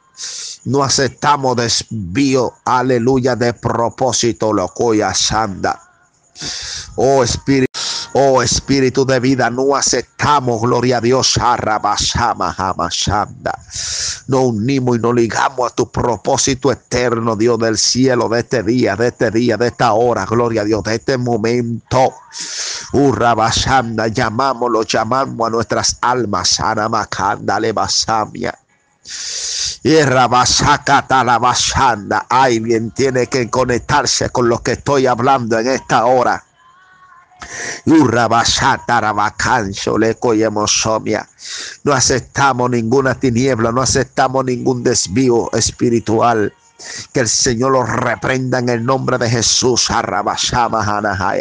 No 0.64 0.82
aceptamos 0.82 1.56
desvío, 1.56 2.52
aleluya, 2.64 3.36
de 3.36 3.54
propósito, 3.54 4.52
locoya 4.52 5.14
sanda. 5.14 5.80
Oh 6.96 7.22
Espíritu. 7.22 7.67
Oh 8.14 8.42
Espíritu 8.42 9.04
de 9.04 9.20
vida, 9.20 9.50
no 9.50 9.76
aceptamos, 9.76 10.60
gloria 10.62 10.96
a 10.98 11.00
Dios. 11.00 11.38
No 14.26 14.40
unimos 14.42 14.96
y 14.96 15.00
nos 15.00 15.14
ligamos 15.14 15.70
a 15.70 15.74
tu 15.74 15.90
propósito 15.90 16.72
eterno, 16.72 17.36
Dios 17.36 17.58
del 17.58 17.76
cielo, 17.76 18.28
de 18.28 18.40
este 18.40 18.62
día, 18.62 18.96
de 18.96 19.08
este 19.08 19.30
día, 19.30 19.56
de 19.56 19.68
esta 19.68 19.92
hora, 19.92 20.24
gloria 20.24 20.62
a 20.62 20.64
Dios, 20.64 20.82
de 20.84 20.94
este 20.94 21.18
momento. 21.18 22.14
Urrabashanda, 22.92 24.08
llamámoslo, 24.08 24.82
llamamos 24.82 25.46
a 25.46 25.50
nuestras 25.50 25.98
almas, 26.00 26.58
Anamakanda, 26.60 27.60
Lebasamia. 27.60 28.58
Alguien 32.28 32.90
tiene 32.90 33.26
que 33.26 33.50
conectarse 33.50 34.30
con 34.30 34.48
lo 34.48 34.62
que 34.62 34.72
estoy 34.72 35.06
hablando 35.06 35.58
en 35.58 35.68
esta 35.68 36.06
hora. 36.06 36.44
No 41.84 41.92
aceptamos 41.92 42.70
ninguna 42.70 43.14
tiniebla, 43.14 43.72
no 43.72 43.80
aceptamos 43.80 44.44
ningún 44.44 44.82
desvío 44.82 45.50
espiritual. 45.52 46.52
Que 47.12 47.20
el 47.20 47.28
Señor 47.28 47.72
lo 47.72 47.82
reprenda 47.82 48.58
en 48.60 48.68
el 48.68 48.84
nombre 48.84 49.18
de 49.18 49.28
Jesús. 49.28 49.90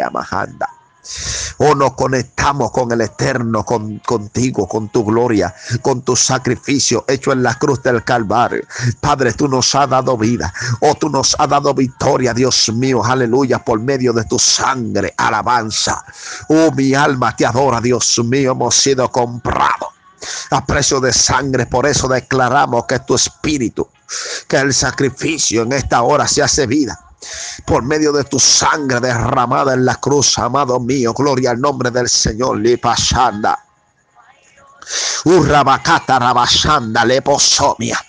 Mahanda. 0.10 0.77
Oh, 1.58 1.76
nos 1.76 1.94
conectamos 1.94 2.72
con 2.72 2.92
el 2.92 3.02
eterno, 3.02 3.64
con, 3.64 4.00
contigo, 4.00 4.68
con 4.68 4.90
tu 4.90 5.04
gloria, 5.04 5.54
con 5.82 6.02
tu 6.02 6.16
sacrificio 6.16 7.06
hecho 7.08 7.32
en 7.32 7.44
la 7.44 7.56
cruz 7.56 7.82
del 7.84 8.04
Calvario. 8.04 8.64
Padre, 9.00 9.34
tú 9.34 9.48
nos 9.48 9.74
has 9.76 9.90
dado 9.90 10.18
vida. 10.18 10.54
Oh, 10.82 10.96
tú 10.96 11.10
nos 11.10 11.36
has 11.40 11.50
dado 11.50 11.74
victoria, 11.74 12.34
Dios 12.34 12.72
mío. 12.74 13.04
Aleluya, 13.04 13.60
por 13.60 13.80
medio 13.80 14.14
de 14.14 14.26
tu 14.26 14.38
sangre. 14.38 15.14
Alabanza. 15.18 16.04
Oh, 16.50 16.72
mi 16.72 16.94
alma 16.94 17.36
te 17.36 17.46
adora, 17.46 17.82
Dios 17.82 18.20
mío. 18.24 18.52
Hemos 18.52 18.76
sido 18.76 19.10
comprados 19.10 19.90
a 20.52 20.66
precio 20.66 21.00
de 21.00 21.14
sangre. 21.14 21.66
Por 21.66 21.86
eso 21.86 22.08
declaramos 22.08 22.86
que 22.86 23.00
tu 23.00 23.16
espíritu, 23.16 23.88
que 24.48 24.58
el 24.58 24.74
sacrificio 24.74 25.64
en 25.64 25.74
esta 25.74 26.02
hora 26.02 26.28
se 26.28 26.44
hace 26.44 26.68
vida 26.68 27.07
por 27.66 27.84
medio 27.84 28.12
de 28.12 28.24
tu 28.24 28.40
sangre 28.40 29.00
derramada 29.00 29.74
en 29.74 29.86
la 29.86 29.96
cruz, 29.96 30.38
amado 30.38 30.80
mío. 30.80 31.14
Gloria 31.14 31.52
al 31.52 31.60
nombre 31.60 31.92
del 31.92 32.10
Señor. 32.10 32.58
Lipashanda. 32.60 33.60
Urrabacata 35.26 36.20
rabashanda 36.20 37.04
leposomia. 37.04 38.00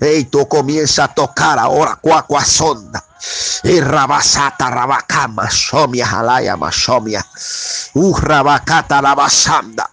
Y 0.00 0.24
tú 0.24 0.46
comienza 0.46 1.04
a 1.04 1.14
tocar 1.14 1.58
ahora 1.58 1.96
cuacuasonda. 1.96 3.02
Y 3.64 3.80
rabasata 3.80 4.70
rabacama 4.70 5.50
somia 5.50 6.06
jalaya 6.06 6.56
masomia. 6.56 7.24
Urrabacata 7.94 9.00
rabasanda. 9.00 9.90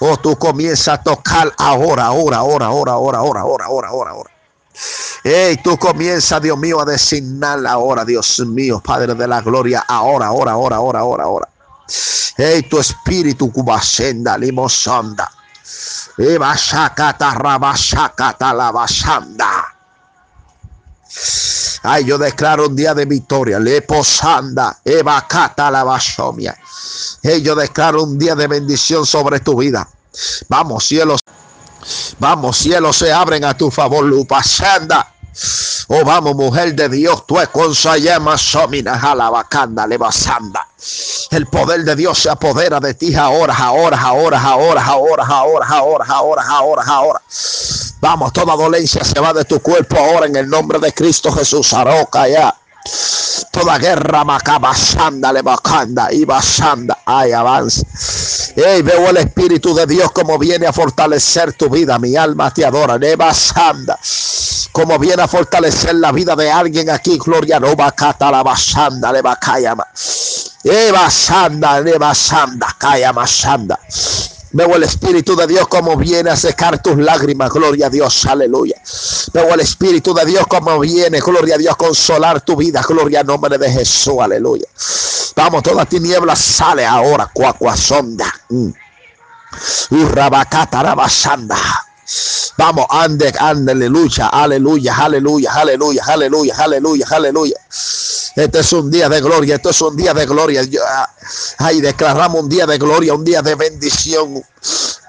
O 0.00 0.16
tú 0.18 0.36
comienza 0.36 0.94
a 0.94 1.02
tocar 1.02 1.52
ahora, 1.58 2.06
ahora, 2.06 2.36
ahora, 2.36 2.66
ahora, 2.66 2.92
ahora, 2.92 3.18
ahora, 3.18 3.40
ahora, 3.40 3.88
ahora, 3.88 4.10
ahora. 4.10 4.37
Hey, 5.24 5.58
tú 5.62 5.76
comienza, 5.76 6.38
Dios 6.40 6.58
mío, 6.58 6.80
a 6.80 6.84
designar 6.84 7.66
ahora, 7.66 8.04
Dios 8.04 8.40
mío, 8.40 8.80
Padre 8.80 9.14
de 9.14 9.26
la 9.26 9.40
gloria, 9.40 9.84
ahora, 9.88 10.26
ahora, 10.26 10.52
ahora, 10.52 10.76
ahora, 10.76 11.00
ahora, 11.00 11.24
ahora. 11.24 11.48
Hey, 12.36 12.62
tu 12.68 12.78
espíritu 12.78 13.50
cubasenda, 13.50 14.38
limosanda. 14.38 15.30
Ay, 21.82 22.04
yo 22.04 22.18
declaro 22.18 22.66
un 22.66 22.76
día 22.76 22.94
de 22.94 23.04
victoria. 23.04 23.58
Leposanda, 23.58 24.78
Eva 24.84 25.26
cata 25.26 25.70
la 25.70 25.84
basomia. 25.84 26.56
Hey, 27.22 27.42
yo 27.42 27.54
declaro 27.54 28.02
un 28.02 28.18
día 28.18 28.34
de 28.34 28.46
bendición 28.46 29.06
sobre 29.06 29.40
tu 29.40 29.56
vida. 29.56 29.88
Vamos, 30.48 30.84
cielos. 30.84 31.20
Vamos, 32.18 32.56
cielos 32.56 32.96
se 32.96 33.12
abren 33.12 33.44
a 33.44 33.56
tu 33.56 33.70
favor, 33.70 34.04
Lupasanda. 34.04 35.12
Oh, 35.86 36.04
vamos, 36.04 36.34
mujer 36.34 36.74
de 36.74 36.88
Dios, 36.88 37.24
tú 37.26 37.38
es 37.38 37.48
con 37.48 37.72
llama 37.72 38.36
somina 38.36 38.98
jalabacanda 38.98 39.86
levasanda. 39.86 40.66
El 41.30 41.46
poder 41.46 41.84
de 41.84 41.94
Dios 41.94 42.18
se 42.18 42.30
apodera 42.30 42.80
de 42.80 42.94
ti 42.94 43.14
ahora, 43.14 43.54
ahora, 43.56 44.00
ahora, 44.00 44.40
ahora, 44.40 44.84
ahora, 44.84 45.24
ahora, 45.24 45.66
ahora, 45.66 46.06
ahora, 46.08 46.42
ahora, 46.42 46.82
ahora. 46.84 47.22
Vamos, 48.00 48.32
toda 48.32 48.56
dolencia 48.56 49.04
se 49.04 49.20
va 49.20 49.32
de 49.32 49.44
tu 49.44 49.60
cuerpo 49.60 49.96
ahora 49.96 50.26
en 50.26 50.34
el 50.34 50.48
nombre 50.48 50.80
de 50.80 50.92
Cristo 50.92 51.30
Jesús. 51.30 51.72
Aroca 51.72 52.28
ya. 52.28 52.54
Toda 53.50 53.78
guerra 53.78 54.24
macabasanda, 54.24 55.32
levacanda 55.32 56.12
y 56.12 56.24
basanda. 56.24 56.98
Ay, 57.04 57.32
avanza. 57.32 57.82
Hey, 58.56 58.82
veo 58.82 59.10
el 59.10 59.16
Espíritu 59.18 59.74
de 59.74 59.86
Dios 59.86 60.10
como 60.12 60.38
viene 60.38 60.66
a 60.66 60.72
fortalecer 60.72 61.52
tu 61.54 61.68
vida. 61.68 61.98
Mi 61.98 62.16
alma 62.16 62.52
te 62.52 62.64
adora. 62.64 62.98
Levasanda. 62.98 63.98
Como 64.72 64.98
viene 64.98 65.22
a 65.22 65.28
fortalecer 65.28 65.94
la 65.96 66.12
vida 66.12 66.36
de 66.36 66.50
alguien 66.50 66.90
aquí. 66.90 67.18
Gloria 67.18 67.58
no 67.58 67.74
bacata 67.74 68.30
la 68.30 68.42
basanda, 68.42 69.12
levacayama. 69.12 69.86
Eva 70.64 71.10
sanda, 71.10 71.78
Eva 71.78 72.14
sanda, 72.14 72.74
calla 72.78 73.12
masanda. 73.12 73.78
Veo 74.50 74.76
el 74.76 74.82
Espíritu 74.82 75.36
de 75.36 75.46
Dios 75.46 75.68
como 75.68 75.96
viene 75.96 76.30
a 76.30 76.36
secar 76.36 76.82
tus 76.82 76.96
lágrimas, 76.96 77.50
gloria 77.50 77.86
a 77.86 77.90
Dios, 77.90 78.24
aleluya. 78.26 78.76
Veo 79.32 79.52
el 79.52 79.60
Espíritu 79.60 80.14
de 80.14 80.24
Dios 80.24 80.46
como 80.46 80.78
viene, 80.80 81.20
gloria 81.20 81.56
a 81.56 81.58
Dios, 81.58 81.76
consolar 81.76 82.40
tu 82.40 82.56
vida, 82.56 82.82
gloria 82.86 83.20
al 83.20 83.26
nombre 83.26 83.58
de 83.58 83.70
Jesús, 83.70 84.16
aleluya. 84.20 84.66
Vamos, 85.36 85.62
toda 85.62 85.84
tiniebla 85.84 86.34
sale 86.34 86.86
ahora, 86.86 87.30
cuacuasonda. 87.32 88.32
Mm. 88.48 88.70
Urrabacata, 89.90 90.82
rabasanda. 90.82 91.56
Vamos, 92.56 92.86
ande, 92.88 93.32
ande, 93.38 93.72
aleluya, 93.72 94.28
aleluya, 94.28 94.96
aleluya, 94.96 95.52
aleluya, 95.52 96.02
aleluya, 96.06 96.54
aleluya, 96.56 97.06
aleluya. 97.10 97.56
Este 98.38 98.60
es 98.60 98.72
un 98.72 98.88
día 98.88 99.08
de 99.08 99.20
gloria, 99.20 99.56
esto 99.56 99.70
es 99.70 99.80
un 99.82 99.96
día 99.96 100.14
de 100.14 100.24
gloria. 100.24 100.62
Ay, 101.58 101.80
declaramos 101.80 102.40
un 102.44 102.48
día 102.48 102.66
de 102.66 102.78
gloria, 102.78 103.12
un 103.12 103.24
día 103.24 103.42
de 103.42 103.56
bendición. 103.56 104.40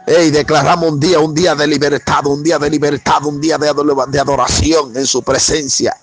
Hey, 0.07 0.31
declaramos 0.31 0.93
un 0.93 0.99
día, 0.99 1.19
un 1.19 1.35
día 1.35 1.53
de 1.53 1.67
libertad, 1.67 2.25
un 2.25 2.41
día 2.41 2.57
de 2.57 2.71
libertad, 2.71 3.23
un 3.23 3.39
día 3.39 3.59
de 3.59 4.19
adoración 4.19 4.97
en 4.97 5.05
su 5.05 5.21
presencia. 5.21 5.95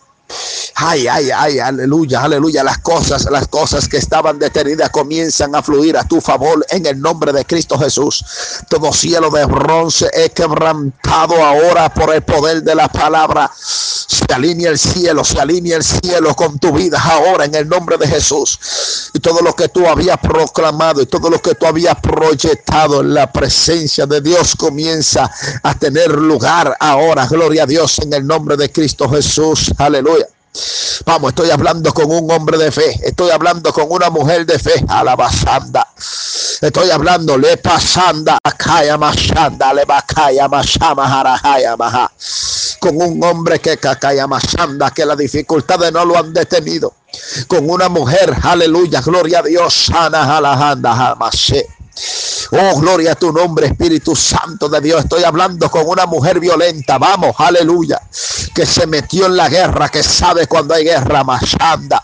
Ay, 0.78 1.06
ay, 1.08 1.30
ay, 1.30 1.58
aleluya, 1.58 2.22
aleluya. 2.22 2.62
Las 2.62 2.78
cosas, 2.78 3.26
las 3.30 3.48
cosas 3.48 3.88
que 3.88 3.96
estaban 3.96 4.38
detenidas 4.38 4.90
comienzan 4.90 5.54
a 5.54 5.62
fluir 5.62 5.96
a 5.96 6.04
tu 6.04 6.20
favor 6.20 6.64
en 6.68 6.84
el 6.84 7.00
nombre 7.00 7.32
de 7.32 7.44
Cristo 7.44 7.78
Jesús. 7.78 8.24
Todo 8.68 8.92
cielo 8.92 9.30
de 9.30 9.46
bronce 9.46 10.10
es 10.12 10.30
quebrantado 10.30 11.42
ahora 11.42 11.88
por 11.88 12.14
el 12.14 12.22
poder 12.22 12.62
de 12.62 12.74
la 12.74 12.88
palabra. 12.88 13.50
Se 13.56 14.24
alinea 14.34 14.70
el 14.70 14.78
cielo, 14.78 15.24
se 15.24 15.40
alinea 15.40 15.78
el 15.78 15.84
cielo 15.84 16.34
con 16.34 16.58
tu 16.58 16.72
vida 16.72 17.00
ahora 17.02 17.46
en 17.46 17.54
el 17.54 17.68
nombre 17.68 17.96
de 17.96 18.06
Jesús. 18.06 19.10
Y 19.14 19.20
todo 19.20 19.40
lo 19.40 19.54
que 19.54 19.68
tú 19.68 19.86
habías 19.86 20.18
proclamado 20.18 21.00
y 21.00 21.06
todo 21.06 21.30
lo 21.30 21.40
que 21.40 21.54
tú 21.54 21.66
habías 21.66 21.96
proyectado 22.00 23.00
en 23.00 23.14
la 23.14 23.32
presencia 23.32 24.04
de 24.04 24.20
Dios 24.20 24.54
comienza 24.56 25.30
a 25.62 25.74
tener 25.74 26.10
lugar 26.10 26.76
ahora. 26.80 27.26
Gloria 27.26 27.62
a 27.62 27.66
Dios 27.66 27.98
en 28.00 28.12
el 28.12 28.26
nombre 28.26 28.56
de 28.56 28.70
Cristo 28.70 29.08
Jesús. 29.08 29.72
Aleluya. 29.78 30.25
Vamos, 31.04 31.30
estoy 31.30 31.50
hablando 31.50 31.92
con 31.92 32.10
un 32.10 32.30
hombre 32.30 32.58
de 32.58 32.70
fe. 32.70 32.98
Estoy 33.02 33.30
hablando 33.30 33.72
con 33.72 33.86
una 33.88 34.10
mujer 34.10 34.46
de 34.46 34.58
fe. 34.58 34.84
Alabasanda. 34.88 35.86
Estoy 36.60 36.90
hablando 36.90 37.36
le 37.36 37.56
pasanda 37.58 38.38
kaya 38.56 38.96
mashanda 38.96 39.74
le 39.74 39.84
bakaya 39.84 40.48
maha. 41.76 42.10
Con 42.80 43.00
un 43.00 43.22
hombre 43.22 43.58
que 43.58 43.76
kakaya 43.76 44.26
mashanda 44.26 44.90
que 44.90 45.04
las 45.04 45.18
dificultades 45.18 45.92
no 45.92 46.04
lo 46.04 46.18
han 46.18 46.32
detenido. 46.32 46.94
Con 47.46 47.68
una 47.70 47.88
mujer, 47.88 48.34
aleluya, 48.42 49.00
gloria 49.00 49.40
a 49.40 49.42
Dios, 49.42 49.74
sana 49.74 50.36
halahanda 50.36 50.92
hamashe 50.92 51.66
Oh, 52.52 52.80
gloria 52.80 53.12
a 53.12 53.14
tu 53.14 53.32
nombre, 53.32 53.66
Espíritu 53.66 54.14
Santo 54.14 54.68
de 54.68 54.80
Dios. 54.80 55.02
Estoy 55.02 55.24
hablando 55.24 55.70
con 55.70 55.86
una 55.86 56.06
mujer 56.06 56.38
violenta. 56.38 56.98
Vamos, 56.98 57.34
aleluya. 57.38 58.00
Que 58.54 58.64
se 58.64 58.86
metió 58.86 59.26
en 59.26 59.36
la 59.36 59.48
guerra, 59.48 59.88
que 59.88 60.02
sabe 60.02 60.46
cuando 60.46 60.74
hay 60.74 60.84
guerra, 60.84 61.24
machanda. 61.24 62.02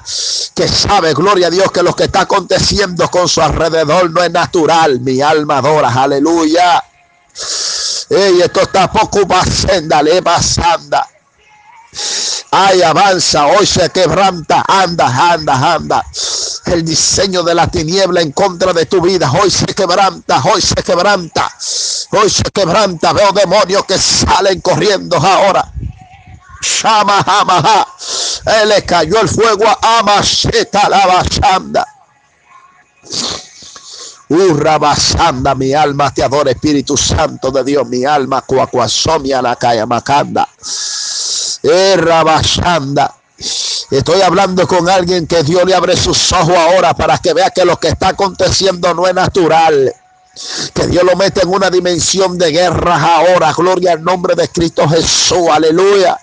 Que 0.54 0.66
sabe, 0.66 1.14
gloria 1.14 1.46
a 1.46 1.50
Dios, 1.50 1.70
que 1.70 1.82
lo 1.82 1.94
que 1.94 2.04
está 2.04 2.22
aconteciendo 2.22 3.08
con 3.08 3.28
su 3.28 3.40
alrededor 3.40 4.10
no 4.10 4.22
es 4.22 4.30
natural. 4.30 5.00
Mi 5.00 5.20
alma 5.20 5.58
adora, 5.58 5.88
aleluya. 5.88 6.82
Ey, 8.10 8.42
esto 8.42 8.62
está 8.62 8.90
poco 8.90 9.26
más 9.26 9.66
le 10.02 10.22
pasanda. 10.22 11.08
Ay, 12.54 12.82
avanza, 12.82 13.46
hoy 13.46 13.66
se 13.66 13.88
quebranta, 13.88 14.62
anda, 14.68 15.06
anda, 15.32 15.74
anda. 15.74 16.04
El 16.66 16.84
diseño 16.84 17.42
de 17.42 17.54
la 17.54 17.66
tiniebla 17.66 18.20
en 18.20 18.30
contra 18.32 18.74
de 18.74 18.84
tu 18.84 19.00
vida, 19.00 19.32
hoy 19.32 19.50
se 19.50 19.64
quebranta, 19.64 20.42
hoy 20.44 20.60
se 20.60 20.74
quebranta, 20.82 21.50
hoy 22.10 22.28
se 22.28 22.42
quebranta. 22.52 23.14
Veo 23.14 23.32
demonios 23.32 23.86
que 23.86 23.96
salen 23.96 24.60
corriendo 24.60 25.16
ahora. 25.16 25.72
Shama, 26.60 27.24
jama, 27.24 27.88
Él 28.60 28.68
le 28.68 28.84
cayó 28.84 29.18
el 29.22 29.30
fuego 29.30 29.64
a 29.66 30.00
Amasheta 30.00 30.90
la 30.90 31.06
basanda. 31.06 31.86
Urra 34.28 34.76
basanda, 34.76 35.54
mi 35.54 35.72
alma 35.72 36.12
te 36.12 36.22
adora, 36.22 36.50
Espíritu 36.50 36.98
Santo 36.98 37.50
de 37.50 37.64
Dios, 37.64 37.88
mi 37.88 38.04
alma, 38.04 38.42
cuacuasomia 38.42 39.40
la 39.40 39.56
calla 39.56 39.86
macanda. 39.86 40.46
Rabashanda. 41.62 43.14
Estoy 43.90 44.22
hablando 44.22 44.66
con 44.66 44.88
alguien 44.88 45.26
que 45.26 45.42
Dios 45.42 45.64
le 45.64 45.74
abre 45.74 45.96
sus 45.96 46.32
ojos 46.32 46.56
ahora 46.56 46.94
para 46.94 47.18
que 47.18 47.34
vea 47.34 47.50
que 47.50 47.64
lo 47.64 47.78
que 47.78 47.88
está 47.88 48.08
aconteciendo 48.08 48.94
no 48.94 49.06
es 49.06 49.14
natural. 49.14 49.94
Que 50.72 50.86
Dios 50.86 51.04
lo 51.04 51.14
mete 51.16 51.42
en 51.42 51.50
una 51.50 51.68
dimensión 51.68 52.38
de 52.38 52.50
guerra 52.50 53.16
ahora. 53.16 53.52
Gloria 53.52 53.92
al 53.92 54.02
nombre 54.02 54.34
de 54.34 54.48
Cristo 54.48 54.88
Jesús. 54.88 55.48
Aleluya. 55.50 56.18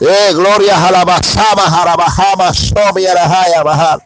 Eh, 0.00 0.30
gloria 0.32 0.86
a 0.86 0.90
la 0.90 1.04
basama, 1.04 1.82
a 1.82 1.84
la 1.84 1.96
bajama, 1.96 2.48
a 2.48 3.62
bajar. 3.62 4.02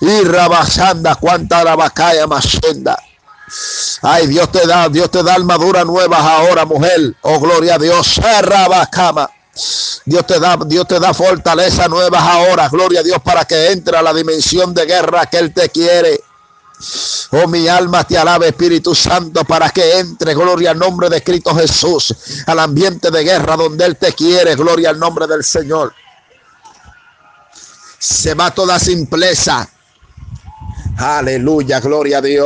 Y 0.00 0.24
rabasanda, 0.24 1.14
cuánta 1.16 1.62
la 1.62 1.76
bacaya 1.76 2.26
masenda. 2.26 2.98
Ay, 4.06 4.26
Dios 4.26 4.52
te 4.52 4.66
da, 4.66 4.86
Dios 4.90 5.10
te 5.10 5.22
da 5.22 5.34
armadura 5.34 5.82
nuevas 5.82 6.20
ahora, 6.20 6.66
mujer. 6.66 7.16
Oh, 7.22 7.40
gloria 7.40 7.76
a 7.76 7.78
Dios. 7.78 8.20
Rabacama. 8.42 9.30
Dios 10.04 10.26
te 10.26 10.38
da, 10.38 10.58
Dios 10.66 10.86
te 10.86 11.00
da 11.00 11.14
fortaleza 11.14 11.88
nuevas 11.88 12.22
ahora. 12.22 12.68
Gloria 12.68 13.00
a 13.00 13.02
Dios 13.02 13.18
para 13.24 13.46
que 13.46 13.72
entre 13.72 13.96
a 13.96 14.02
la 14.02 14.12
dimensión 14.12 14.74
de 14.74 14.84
guerra 14.84 15.24
que 15.24 15.38
Él 15.38 15.54
te 15.54 15.70
quiere. 15.70 16.20
Oh, 17.30 17.48
mi 17.48 17.66
alma 17.66 18.04
te 18.04 18.18
alaba, 18.18 18.44
Espíritu 18.44 18.94
Santo, 18.94 19.42
para 19.44 19.70
que 19.70 19.98
entre, 19.98 20.34
gloria 20.34 20.72
al 20.72 20.78
nombre 20.78 21.08
de 21.08 21.22
Cristo 21.22 21.54
Jesús, 21.54 22.14
al 22.46 22.58
ambiente 22.58 23.10
de 23.10 23.24
guerra 23.24 23.56
donde 23.56 23.86
Él 23.86 23.96
te 23.96 24.12
quiere, 24.12 24.54
gloria 24.54 24.90
al 24.90 24.98
nombre 24.98 25.26
del 25.26 25.42
Señor. 25.42 25.94
Se 27.98 28.34
va 28.34 28.50
toda 28.50 28.78
simpleza. 28.78 29.66
Aleluya, 30.98 31.80
gloria 31.80 32.18
a 32.18 32.20
Dios. 32.20 32.44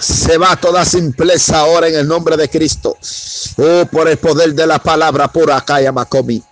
Se 0.00 0.38
va 0.38 0.56
toda 0.56 0.84
simpleza 0.84 1.60
ahora 1.60 1.88
en 1.88 1.96
el 1.96 2.08
nombre 2.08 2.36
de 2.36 2.48
Cristo. 2.48 2.96
Oh, 3.56 3.86
por 3.86 4.08
el 4.08 4.18
poder 4.18 4.54
de 4.54 4.66
la 4.66 4.78
palabra 4.78 5.28
por 5.28 5.50
acá, 5.52 5.80
Yamacomi 5.80 6.42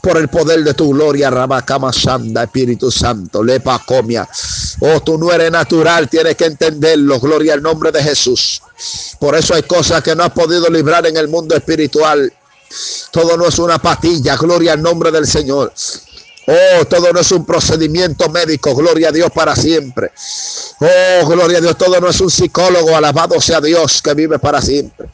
por 0.00 0.16
el 0.16 0.28
poder 0.28 0.62
de 0.64 0.74
tu 0.74 0.90
gloria, 0.90 1.30
Rabacama 1.30 1.92
Sanda, 1.92 2.44
Espíritu 2.44 2.90
Santo, 2.90 3.42
Lepa 3.42 3.82
Comia. 3.84 4.28
Oh, 4.80 5.00
tú 5.00 5.18
no 5.18 5.32
eres 5.32 5.50
natural, 5.50 6.08
tienes 6.08 6.36
que 6.36 6.46
entenderlo, 6.46 7.20
gloria 7.20 7.54
al 7.54 7.62
nombre 7.62 7.92
de 7.92 8.02
Jesús. 8.02 8.62
Por 9.18 9.34
eso 9.34 9.54
hay 9.54 9.62
cosas 9.64 10.02
que 10.02 10.14
no 10.14 10.24
has 10.24 10.32
podido 10.32 10.68
librar 10.68 11.06
en 11.06 11.16
el 11.16 11.28
mundo 11.28 11.54
espiritual. 11.56 12.32
Todo 13.10 13.36
no 13.36 13.46
es 13.46 13.58
una 13.58 13.78
patilla, 13.78 14.36
gloria 14.36 14.72
al 14.72 14.82
nombre 14.82 15.10
del 15.10 15.26
Señor. 15.26 15.72
Oh, 16.46 16.84
todo 16.86 17.12
no 17.12 17.20
es 17.20 17.30
un 17.32 17.44
procedimiento 17.44 18.28
médico, 18.30 18.74
gloria 18.74 19.08
a 19.08 19.12
Dios 19.12 19.30
para 19.34 19.54
siempre. 19.54 20.12
Oh, 20.80 21.26
gloria 21.26 21.58
a 21.58 21.60
Dios, 21.60 21.76
todo 21.76 22.00
no 22.00 22.08
es 22.08 22.20
un 22.20 22.30
psicólogo, 22.30 22.94
alabado 22.94 23.40
sea 23.40 23.60
Dios 23.60 24.00
que 24.00 24.14
vive 24.14 24.38
para 24.38 24.62
siempre. 24.62 25.08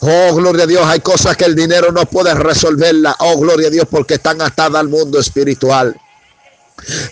Oh, 0.00 0.34
gloria 0.34 0.64
a 0.64 0.66
Dios, 0.66 0.82
hay 0.86 1.00
cosas 1.00 1.36
que 1.36 1.44
el 1.44 1.54
dinero 1.54 1.92
no 1.92 2.06
puede 2.06 2.32
resolverla. 2.34 3.14
Oh, 3.18 3.38
gloria 3.38 3.68
a 3.68 3.70
Dios, 3.70 3.86
porque 3.90 4.14
están 4.14 4.40
atadas 4.40 4.80
al 4.80 4.88
mundo 4.88 5.20
espiritual. 5.20 5.94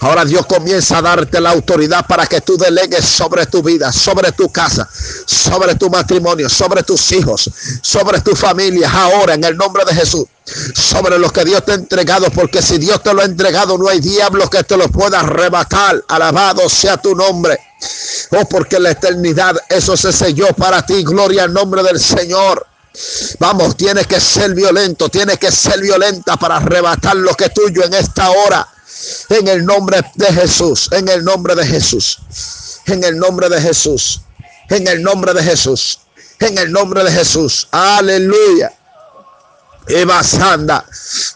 Ahora 0.00 0.24
Dios 0.24 0.46
comienza 0.46 0.98
a 0.98 1.02
darte 1.02 1.40
la 1.40 1.50
autoridad 1.50 2.06
para 2.06 2.26
que 2.26 2.40
tú 2.40 2.56
delegues 2.56 3.04
sobre 3.04 3.46
tu 3.46 3.62
vida, 3.62 3.92
sobre 3.92 4.32
tu 4.32 4.50
casa, 4.50 4.88
sobre 5.26 5.74
tu 5.74 5.88
matrimonio, 5.90 6.48
sobre 6.48 6.82
tus 6.82 7.12
hijos, 7.12 7.50
sobre 7.82 8.20
tu 8.20 8.34
familia. 8.34 8.90
Ahora 8.90 9.34
en 9.34 9.44
el 9.44 9.56
nombre 9.56 9.84
de 9.84 9.94
Jesús, 9.94 10.26
sobre 10.74 11.18
los 11.18 11.32
que 11.32 11.44
Dios 11.44 11.64
te 11.64 11.72
ha 11.72 11.76
entregado, 11.76 12.30
porque 12.30 12.62
si 12.62 12.78
Dios 12.78 13.02
te 13.02 13.14
lo 13.14 13.22
ha 13.22 13.24
entregado, 13.24 13.78
no 13.78 13.88
hay 13.88 14.00
diablo 14.00 14.48
que 14.50 14.64
te 14.64 14.76
lo 14.76 14.88
pueda 14.88 15.20
arrebatar. 15.20 16.02
Alabado 16.08 16.68
sea 16.68 16.96
tu 16.96 17.14
nombre. 17.14 17.58
Oh, 18.32 18.44
porque 18.48 18.78
la 18.78 18.90
eternidad, 18.90 19.56
eso 19.68 19.96
se 19.96 20.12
selló 20.12 20.48
para 20.48 20.84
ti. 20.84 21.02
Gloria 21.02 21.44
al 21.44 21.52
nombre 21.52 21.82
del 21.82 21.98
Señor. 21.98 22.66
Vamos, 23.38 23.76
tienes 23.76 24.06
que 24.06 24.20
ser 24.20 24.54
violento, 24.54 25.08
tienes 25.08 25.38
que 25.38 25.52
ser 25.52 25.80
violenta 25.80 26.36
para 26.36 26.56
arrebatar 26.56 27.16
lo 27.16 27.34
que 27.34 27.44
es 27.44 27.54
tuyo 27.54 27.84
en 27.84 27.94
esta 27.94 28.30
hora. 28.30 28.66
En 29.28 29.48
el 29.48 29.64
nombre 29.64 30.02
de 30.14 30.26
Jesús, 30.26 30.88
en 30.92 31.08
el 31.08 31.24
nombre 31.24 31.54
de 31.54 31.66
Jesús, 31.66 32.18
en 32.86 33.04
el 33.04 33.18
nombre 33.18 33.48
de 33.48 33.60
Jesús, 33.60 34.22
en 34.68 34.86
el 34.88 35.02
nombre 35.02 35.32
de 35.32 35.42
Jesús, 35.42 36.00
en 36.38 36.58
el 36.58 36.72
nombre 36.72 37.04
de 37.04 37.10
Jesús. 37.10 37.68
Aleluya. 37.70 38.72
Eva 39.88 40.22
Sanda. 40.22 40.84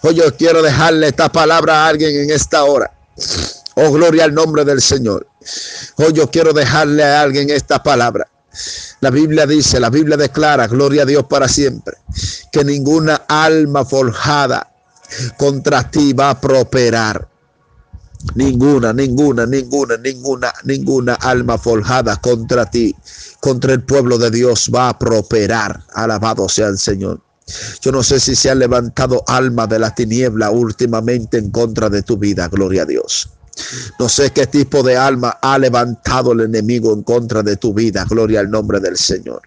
Hoy 0.02 0.14
yo 0.14 0.36
quiero 0.36 0.62
dejarle 0.62 1.08
esta 1.08 1.30
palabra 1.30 1.84
a 1.84 1.88
alguien 1.88 2.16
en 2.16 2.30
esta 2.30 2.64
hora. 2.64 2.92
Oh, 3.74 3.90
gloria 3.90 4.24
al 4.24 4.34
nombre 4.34 4.64
del 4.64 4.80
Señor. 4.80 5.26
Hoy 5.96 6.12
yo 6.12 6.30
quiero 6.30 6.52
dejarle 6.52 7.02
a 7.02 7.20
alguien 7.20 7.50
esta 7.50 7.82
palabra. 7.82 8.28
La 9.00 9.10
Biblia 9.10 9.46
dice, 9.46 9.80
la 9.80 9.90
Biblia 9.90 10.16
declara, 10.16 10.68
gloria 10.68 11.02
a 11.02 11.06
Dios 11.06 11.24
para 11.24 11.48
siempre, 11.48 11.96
que 12.52 12.64
ninguna 12.64 13.22
alma 13.28 13.84
forjada 13.84 14.70
contra 15.36 15.90
ti 15.90 16.12
va 16.12 16.30
a 16.30 16.40
prosperar. 16.40 17.33
Ninguna, 18.34 18.92
ninguna, 18.92 19.46
ninguna, 19.46 19.96
ninguna, 19.96 20.52
ninguna 20.64 21.14
alma 21.14 21.56
forjada 21.56 22.16
contra 22.16 22.68
ti, 22.68 22.94
contra 23.40 23.74
el 23.74 23.82
pueblo 23.82 24.18
de 24.18 24.30
Dios 24.30 24.70
va 24.74 24.88
a 24.88 24.98
prosperar. 24.98 25.84
Alabado 25.94 26.48
sea 26.48 26.68
el 26.68 26.78
Señor. 26.78 27.20
Yo 27.80 27.92
no 27.92 28.02
sé 28.02 28.18
si 28.18 28.34
se 28.34 28.50
ha 28.50 28.54
levantado 28.54 29.22
alma 29.26 29.66
de 29.66 29.78
la 29.78 29.94
tiniebla 29.94 30.50
últimamente 30.50 31.38
en 31.38 31.50
contra 31.50 31.90
de 31.90 32.02
tu 32.02 32.16
vida, 32.16 32.48
gloria 32.48 32.82
a 32.82 32.86
Dios. 32.86 33.28
No 34.00 34.08
sé 34.08 34.32
qué 34.32 34.48
tipo 34.48 34.82
de 34.82 34.96
alma 34.96 35.38
ha 35.40 35.58
levantado 35.58 36.32
el 36.32 36.40
enemigo 36.40 36.92
en 36.92 37.02
contra 37.02 37.42
de 37.42 37.56
tu 37.56 37.72
vida, 37.72 38.04
gloria 38.08 38.40
al 38.40 38.50
nombre 38.50 38.80
del 38.80 38.96
Señor. 38.96 39.42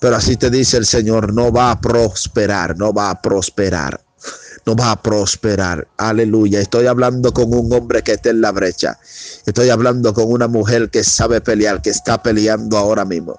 Pero 0.00 0.16
así 0.16 0.36
te 0.36 0.50
dice 0.50 0.78
el 0.78 0.86
Señor, 0.86 1.32
no 1.32 1.52
va 1.52 1.70
a 1.70 1.80
prosperar, 1.80 2.76
no 2.76 2.92
va 2.92 3.10
a 3.10 3.22
prosperar 3.22 4.05
no 4.66 4.74
va 4.74 4.90
a 4.90 5.00
prosperar. 5.00 5.86
Aleluya. 5.96 6.60
Estoy 6.60 6.86
hablando 6.86 7.32
con 7.32 7.54
un 7.54 7.72
hombre 7.72 8.02
que 8.02 8.12
está 8.12 8.30
en 8.30 8.40
la 8.40 8.50
brecha. 8.50 8.98
Estoy 9.46 9.70
hablando 9.70 10.12
con 10.12 10.30
una 10.30 10.48
mujer 10.48 10.90
que 10.90 11.04
sabe 11.04 11.40
pelear, 11.40 11.80
que 11.80 11.90
está 11.90 12.20
peleando 12.20 12.76
ahora 12.76 13.04
mismo. 13.04 13.38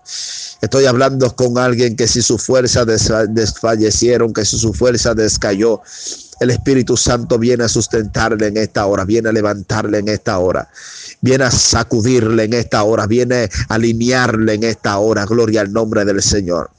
Estoy 0.61 0.85
hablando 0.85 1.35
con 1.35 1.57
alguien 1.57 1.97
que 1.97 2.07
si 2.07 2.21
su 2.21 2.37
fuerza 2.37 2.85
desfallecieron, 2.85 4.31
que 4.31 4.45
si 4.45 4.57
su 4.57 4.73
fuerza 4.73 5.13
descayó, 5.13 5.81
el 6.39 6.49
Espíritu 6.49 6.95
Santo 6.95 7.37
viene 7.37 7.65
a 7.65 7.67
sustentarle 7.67 8.47
en 8.47 8.57
esta 8.57 8.85
hora, 8.85 9.03
viene 9.03 9.29
a 9.29 9.33
levantarle 9.33 9.97
en 9.97 10.07
esta 10.07 10.37
hora, 10.37 10.69
viene 11.19 11.43
a 11.43 11.51
sacudirle 11.51 12.45
en 12.45 12.53
esta 12.53 12.83
hora, 12.83 13.05
viene 13.05 13.49
a 13.67 13.73
alinearle 13.73 14.53
en 14.53 14.63
esta 14.63 14.97
hora. 14.97 15.25
Gloria 15.25 15.61
al 15.61 15.73
nombre 15.73 16.05
del 16.05 16.21
Señor. 16.21 16.69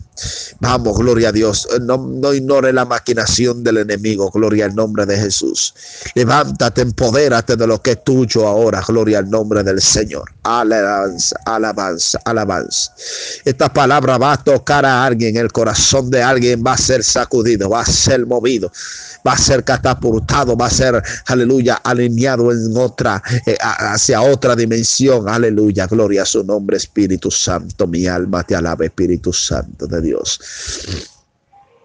Vamos, 0.60 0.98
gloria 0.98 1.28
a 1.28 1.32
Dios. 1.32 1.68
No, 1.82 1.96
no 1.96 2.32
ignore 2.32 2.72
la 2.72 2.84
maquinación 2.84 3.62
del 3.62 3.78
enemigo. 3.78 4.30
Gloria 4.30 4.66
al 4.66 4.74
nombre 4.74 5.06
de 5.06 5.16
Jesús. 5.16 5.74
Levántate, 6.14 6.82
empodérate 6.82 7.56
de 7.56 7.66
lo 7.66 7.80
que 7.80 7.92
es 7.92 8.04
tuyo 8.04 8.46
ahora. 8.46 8.82
Gloria 8.86 9.18
al 9.18 9.30
nombre 9.30 9.62
del 9.62 9.80
Señor. 9.80 10.30
Alabanza, 10.42 11.36
alabanza, 11.44 12.20
alabanza. 12.24 12.92
Esta 13.44 13.72
palabra 13.72 14.18
va 14.18 14.32
a 14.32 14.42
tocar 14.42 14.84
a 14.84 15.04
alguien. 15.04 15.36
El 15.36 15.52
corazón 15.52 16.10
de 16.10 16.22
alguien 16.22 16.62
va 16.66 16.72
a 16.72 16.78
ser 16.78 17.02
sacudido, 17.04 17.70
va 17.70 17.82
a 17.82 17.86
ser 17.86 18.26
movido 18.26 18.70
va 19.26 19.32
a 19.32 19.38
ser 19.38 19.64
catapultado, 19.64 20.56
va 20.56 20.66
a 20.66 20.70
ser, 20.70 21.02
aleluya, 21.26 21.74
alineado 21.84 22.52
en 22.52 22.76
otra, 22.76 23.22
eh, 23.46 23.56
hacia 23.60 24.22
otra 24.22 24.56
dimensión, 24.56 25.28
aleluya, 25.28 25.86
gloria 25.86 26.22
a 26.22 26.26
su 26.26 26.44
nombre, 26.44 26.76
Espíritu 26.76 27.30
Santo, 27.30 27.86
mi 27.86 28.06
alma 28.06 28.42
te 28.42 28.54
alaba, 28.54 28.84
Espíritu 28.84 29.32
Santo 29.32 29.86
de 29.86 30.00
Dios. 30.00 30.07
Dios. 30.08 31.17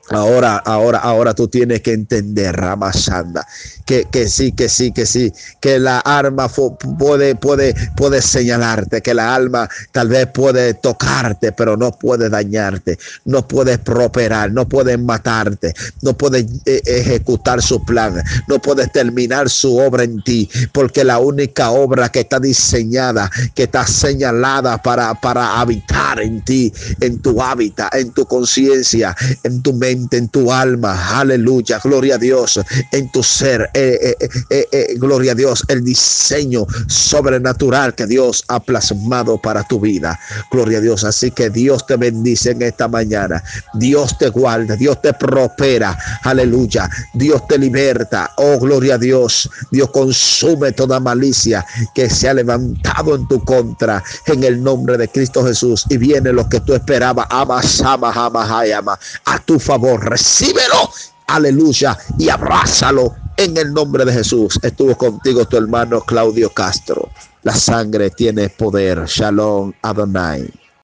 Ahora, 0.10 0.58
ahora, 0.58 1.00
ahora 1.00 1.34
tú 1.34 1.48
tienes 1.48 1.82
que 1.82 1.94
entender, 1.94 2.54
Ramasanda, 2.54 3.48
que, 3.86 4.06
que 4.12 4.28
sí, 4.28 4.52
que 4.52 4.68
sí, 4.68 4.92
que 4.92 5.06
sí, 5.06 5.32
que 5.62 5.80
la 5.80 6.00
arma 6.00 6.50
puede, 6.50 7.36
puede, 7.36 7.74
puede 7.96 8.22
señalarte, 8.22 9.02
que 9.02 9.14
la 9.14 9.34
alma 9.34 9.70
tal 9.94 10.10
vez 10.10 10.28
puede 10.28 10.74
tocarte, 10.74 11.54
pero 11.54 11.78
no 11.78 11.98
puede 11.98 12.30
dañarte, 12.30 13.00
no 13.24 13.48
puede 13.48 13.78
prosperar, 13.78 14.52
no 14.52 14.68
puede 14.68 14.98
matarte, 14.98 15.74
no 16.02 16.18
puede 16.18 16.48
eh, 16.66 16.82
ejecutar 16.86 17.62
su 17.62 17.82
plan, 17.86 18.22
no 18.50 18.60
puede 18.60 18.88
terminar 18.88 19.50
su 19.50 19.78
obra 19.78 20.04
en 20.04 20.22
ti, 20.24 20.50
porque 20.74 21.06
la 21.06 21.20
única 21.20 21.72
obra 21.72 22.10
que 22.10 22.22
está 22.22 22.42
diseñada, 22.42 23.32
que 23.56 23.64
está 23.64 23.88
señalada 23.88 24.82
para, 24.82 25.14
para 25.16 25.62
habitar 25.62 26.20
en 26.20 26.44
ti, 26.44 26.74
en 27.00 27.22
tu 27.22 27.42
hábitat, 27.42 27.96
en 27.96 28.12
tu 28.12 28.26
conciencia, 28.26 29.16
en 29.44 29.62
tu 29.62 29.72
mente, 29.72 29.93
en 30.12 30.30
tu 30.30 30.52
alma, 30.52 31.20
aleluya, 31.20 31.80
gloria 31.84 32.16
a 32.16 32.18
Dios, 32.18 32.60
en 32.92 33.12
tu 33.12 33.24
ser 33.24 33.70
eh, 33.74 34.16
eh, 34.50 34.68
eh, 34.72 34.96
gloria 34.98 35.32
a 35.32 35.36
Dios, 35.36 35.64
el 35.68 35.84
diseño 35.84 36.66
sobrenatural 36.88 37.96
que 37.96 38.06
Dios 38.06 38.44
ha 38.48 38.60
plasmado 38.60 39.38
para 39.38 39.64
tu 39.64 39.80
vida. 39.80 40.20
Gloria 40.52 40.78
a 40.78 40.82
Dios. 40.82 41.04
Así 41.04 41.32
que 41.32 41.50
Dios 41.50 41.86
te 41.86 41.98
bendice 41.98 42.52
en 42.52 42.62
esta 42.62 42.88
mañana. 42.88 43.44
Dios 43.76 44.18
te 44.18 44.30
guarda, 44.30 44.76
Dios 44.76 45.02
te 45.02 45.14
prospera. 45.14 45.98
Aleluya. 46.24 46.90
Dios 47.14 47.48
te 47.48 47.58
liberta. 47.58 48.32
Oh, 48.38 48.60
gloria 48.60 48.96
a 48.96 48.98
Dios. 48.98 49.50
Dios 49.72 49.90
consume 49.92 50.72
toda 50.72 51.00
malicia 51.00 51.66
que 51.94 52.10
se 52.10 52.30
ha 52.30 52.34
levantado 52.34 53.16
en 53.16 53.28
tu 53.28 53.44
contra 53.44 54.04
en 54.28 54.44
el 54.44 54.62
nombre 54.62 54.98
de 54.98 55.08
Cristo 55.08 55.46
Jesús. 55.46 55.86
Y 55.90 55.98
viene 55.98 56.32
lo 56.32 56.48
que 56.48 56.60
tú 56.60 56.74
esperabas. 56.74 57.28
Ama, 57.30 57.62
ama, 57.84 59.00
a 59.26 59.40
tu 59.40 59.60
Recíbelo. 59.98 60.90
Aleluya. 61.28 61.98
Y 62.18 62.30
abrázalo 62.30 63.14
en 63.36 63.58
el 63.58 63.74
nombre 63.74 64.06
de 64.06 64.14
Jesús 64.14 64.60
estuvo 64.62 64.96
contigo 64.96 65.46
tu 65.46 65.58
hermano 65.58 66.02
Claudio 66.02 66.50
Castro. 66.50 67.10
La 67.42 67.56
sangre 67.56 68.12
tiene 68.12 68.50
poder. 68.50 69.06
Shalom 69.06 69.74
Adonai. 69.82 70.63